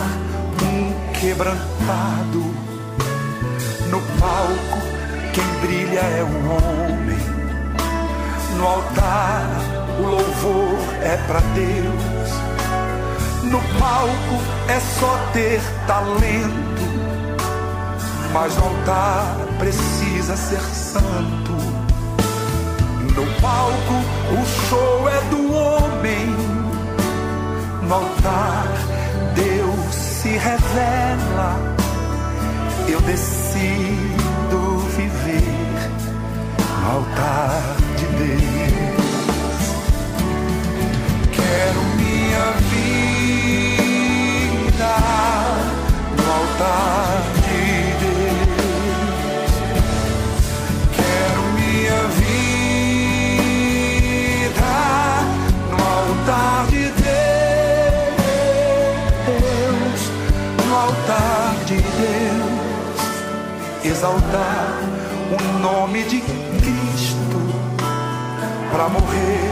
[0.62, 2.44] um quebrantado.
[3.90, 4.78] No palco
[5.34, 7.18] quem brilha é o homem.
[8.58, 9.48] No altar
[10.00, 12.30] o louvor é para Deus.
[13.44, 16.84] No palco é só ter talento,
[18.34, 21.69] mas no altar precisa ser santo.
[23.20, 23.96] No palco
[24.32, 26.26] o show é do homem,
[27.82, 28.68] no altar
[29.36, 31.76] Deus se revela.
[32.88, 35.90] Eu decido viver
[36.80, 39.60] no altar de Deus.
[41.34, 43.84] Quero minha vida
[46.16, 47.29] no altar
[64.00, 64.80] exaltar
[65.30, 67.40] o nome de Cristo
[68.72, 69.52] para morrer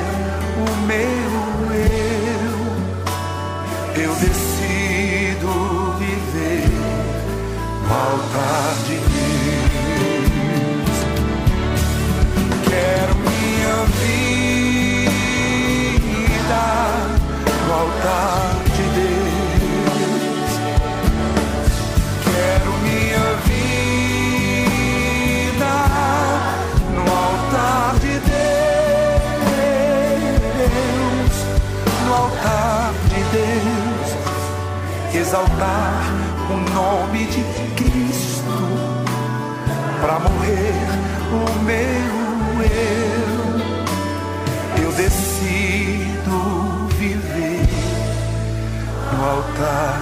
[0.55, 1.31] o meu
[1.75, 2.55] eu.
[4.03, 5.49] Eu decido
[5.99, 6.69] viver
[7.83, 9.37] no altar de Deus.
[12.69, 14.31] Quero minha vida
[17.67, 18.56] no altar
[32.17, 34.07] no altar de Deus,
[35.13, 36.01] exaltar
[36.49, 37.43] o nome de
[37.75, 38.57] Cristo
[40.01, 40.87] para morrer
[41.31, 42.17] o meu
[42.63, 43.37] eu.
[44.83, 46.37] Eu decido
[46.97, 47.67] viver
[49.13, 50.01] no altar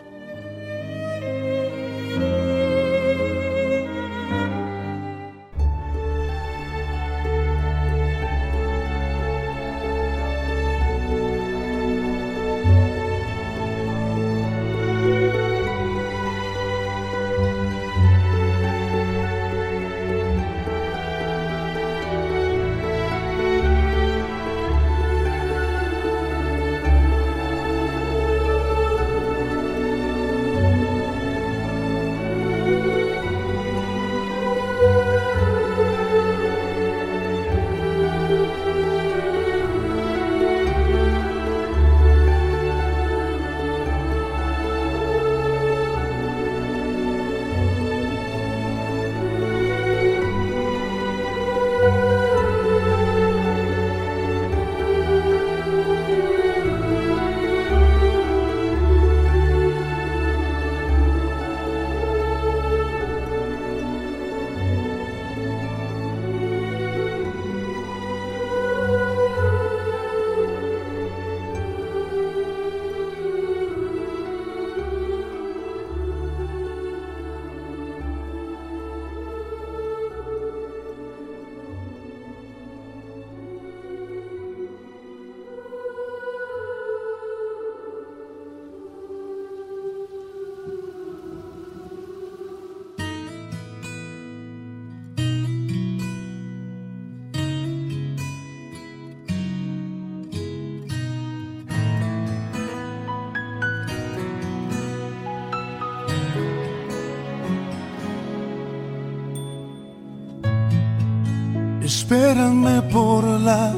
[112.89, 113.73] Por la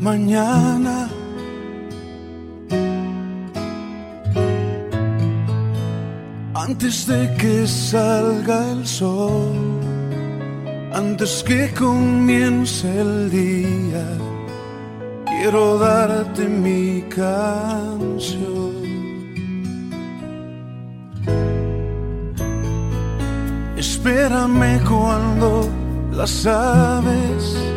[0.00, 1.08] mañana.
[6.54, 9.54] Antes de que salga el sol,
[10.92, 14.06] antes que comience el día,
[15.26, 18.66] quiero darte mi canción.
[23.76, 25.68] Espérame cuando
[26.12, 27.75] las aves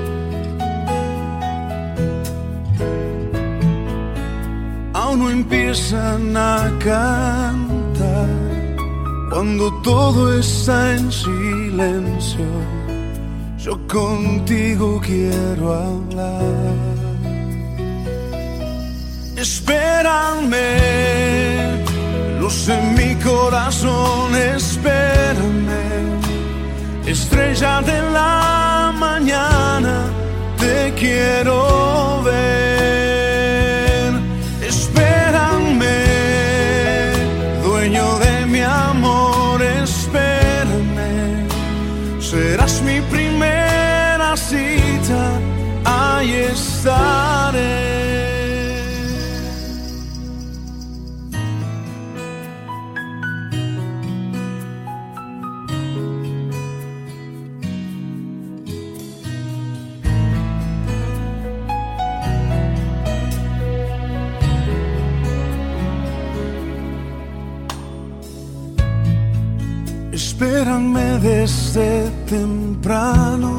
[5.28, 8.30] empiezan a cantar,
[9.32, 12.46] cuando todo está en silencio,
[13.58, 17.00] yo contigo quiero hablar.
[19.36, 20.56] Espérame,
[22.40, 25.82] luz en mi corazón, espérame,
[27.06, 30.06] estrella de la mañana,
[30.60, 33.09] te quiero ver.
[70.14, 73.59] Espérame desde temprano.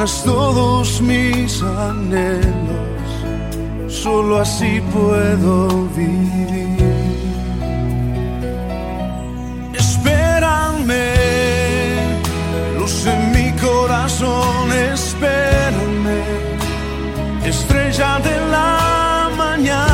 [0.00, 2.42] llenas todos mis anhelos,
[3.88, 6.78] solo así puedo vivir.
[9.74, 11.04] Espérame,
[12.78, 16.22] luz en mi corazón, espérame,
[17.44, 19.89] estrella de la mañana,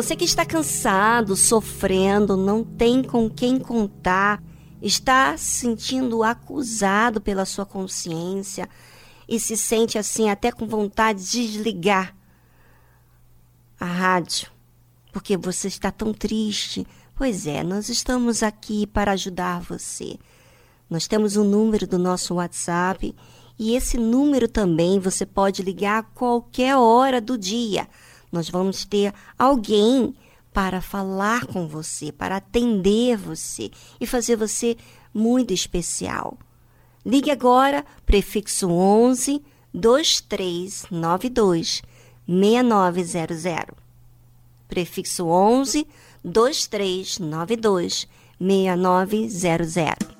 [0.00, 4.42] Você que está cansado, sofrendo, não tem com quem contar,
[4.80, 8.66] está se sentindo acusado pela sua consciência
[9.28, 12.16] e se sente assim até com vontade de desligar
[13.78, 14.50] a rádio,
[15.12, 20.16] porque você está tão triste, Pois é, nós estamos aqui para ajudar você.
[20.88, 23.14] Nós temos um número do nosso WhatsApp
[23.58, 27.86] e esse número também você pode ligar a qualquer hora do dia.
[28.30, 30.14] Nós vamos ter alguém
[30.52, 33.70] para falar com você, para atender você
[34.00, 34.76] e fazer você
[35.12, 36.38] muito especial.
[37.04, 39.42] Ligue agora, prefixo 11
[39.72, 41.82] 2392
[42.26, 43.76] 6900.
[44.68, 45.86] Prefixo 11
[46.22, 48.06] 2392
[48.38, 50.19] 6900.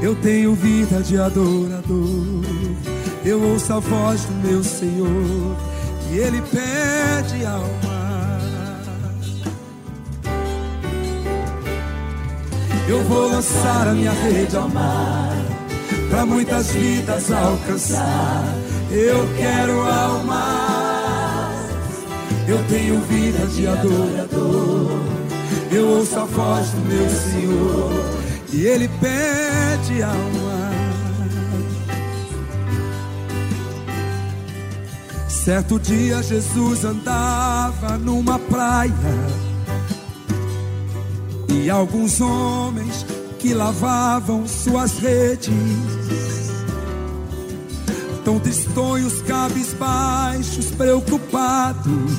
[0.00, 2.44] Eu tenho vida de adorador.
[3.24, 5.56] Eu ouço a voz do meu Senhor
[6.10, 7.98] e Ele pede alma.
[12.88, 15.36] Eu vou lançar a minha rede ao mar
[16.08, 18.44] para muitas vidas alcançar.
[18.90, 20.38] Eu quero almas.
[22.46, 25.00] Eu tenho vida de adorador.
[25.70, 27.92] Eu ouço a voz do meu Senhor
[28.52, 29.37] e ele pede
[30.02, 30.70] alma.
[35.28, 38.92] Certo dia Jesus andava numa praia
[41.48, 43.06] e alguns homens
[43.38, 45.50] que lavavam suas redes,
[48.24, 52.12] tão tristonhos, cabisbaixos, preocupados,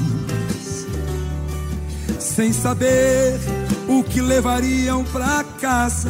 [2.20, 3.40] sem saber
[3.88, 6.10] o que levariam para casa.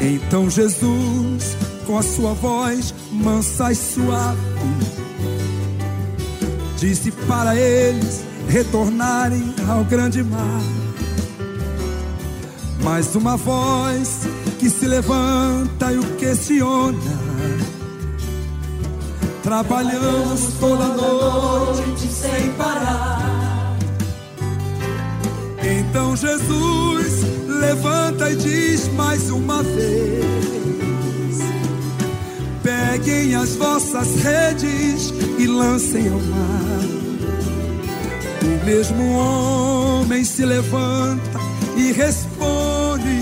[0.00, 1.56] Então Jesus,
[1.86, 4.40] com a sua voz mansa e suave,
[6.78, 10.62] disse para eles retornarem ao grande mar.
[12.82, 14.20] Mais uma voz
[14.58, 16.98] que se levanta e o questiona.
[19.42, 23.76] Trabalhamos toda noite sem parar.
[25.62, 27.29] Então Jesus
[27.60, 30.24] levanta e diz mais uma vez:
[32.62, 36.80] Peguem as vossas redes e lancem ao mar.
[38.42, 41.38] O mesmo homem se levanta
[41.76, 43.20] e responde: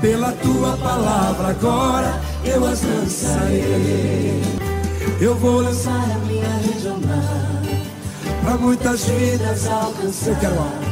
[0.00, 4.42] Pela tua palavra agora eu as lançarei.
[5.20, 7.62] Eu vou lançar a minha rede ao mar
[8.44, 10.30] para muitas vidas alcançar.
[10.30, 10.91] Eu quero.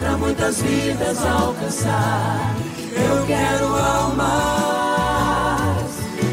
[0.00, 2.56] para muitas vidas alcançar.
[2.96, 4.80] Eu quero almas.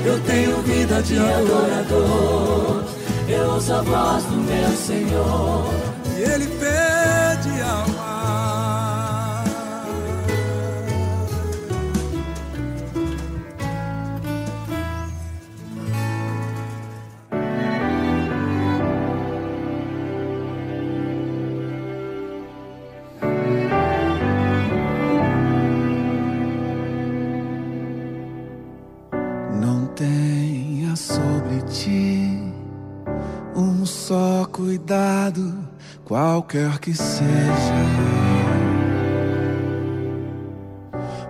[0.05, 2.85] Eu tenho vida de adorador.
[3.27, 5.73] Eu ouço a voz do meu Senhor.
[6.17, 6.86] E Ele pede
[36.47, 37.75] qualquer que seja,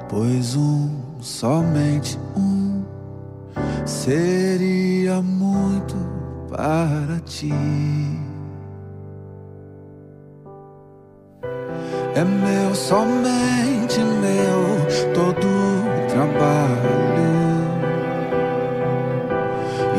[0.07, 2.84] pois um, somente um,
[3.84, 5.95] seria muito
[6.49, 7.52] para ti.
[12.14, 14.85] É meu, somente meu,
[15.15, 17.18] todo o trabalho.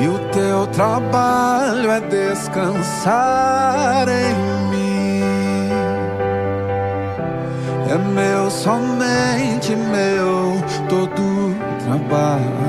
[0.01, 4.48] E o teu trabalho é descansar em
[7.91, 12.69] É meu, somente meu, todo trabalho.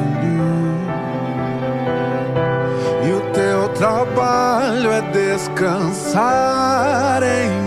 [3.05, 6.21] E o teu trabalho é descansar
[7.21, 7.58] em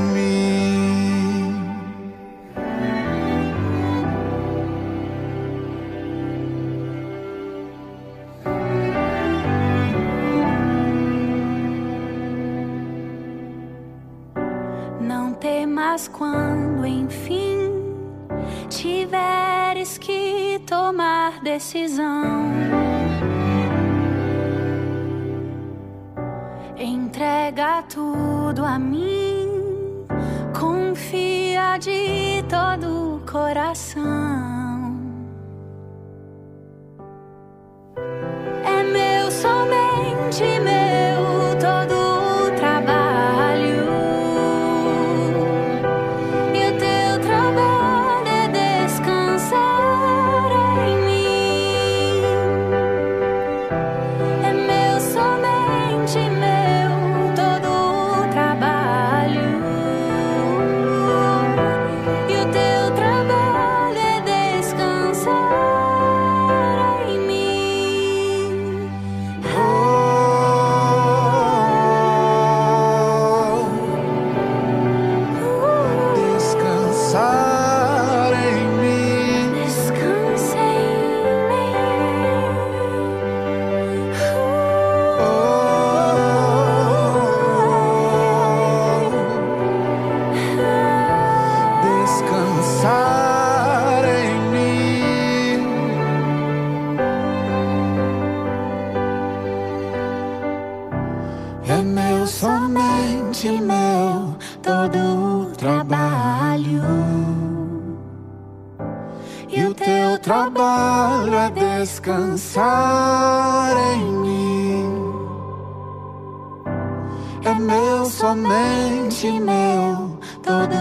[118.03, 120.75] meu, somente meu, todo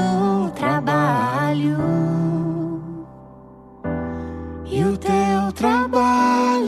[0.45, 1.77] o trabalho
[4.65, 6.60] e o teu trabalho.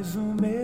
[0.00, 0.59] mais um mês.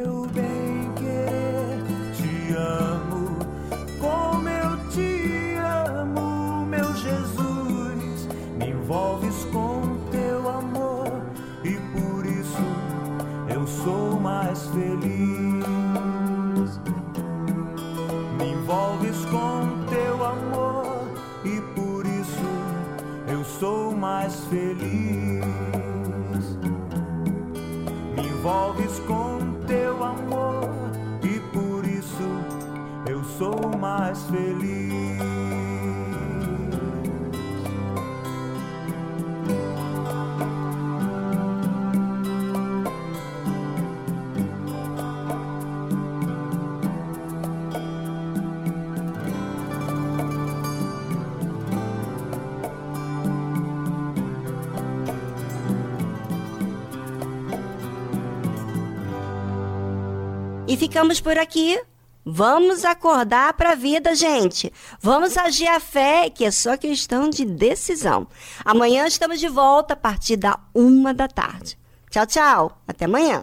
[60.86, 61.80] ficamos por aqui.
[62.24, 64.72] Vamos acordar para a vida, gente.
[65.00, 68.26] Vamos agir a fé, que é só questão de decisão.
[68.64, 71.76] Amanhã estamos de volta a partir da uma da tarde.
[72.10, 72.82] Tchau, tchau.
[72.86, 73.42] Até amanhã.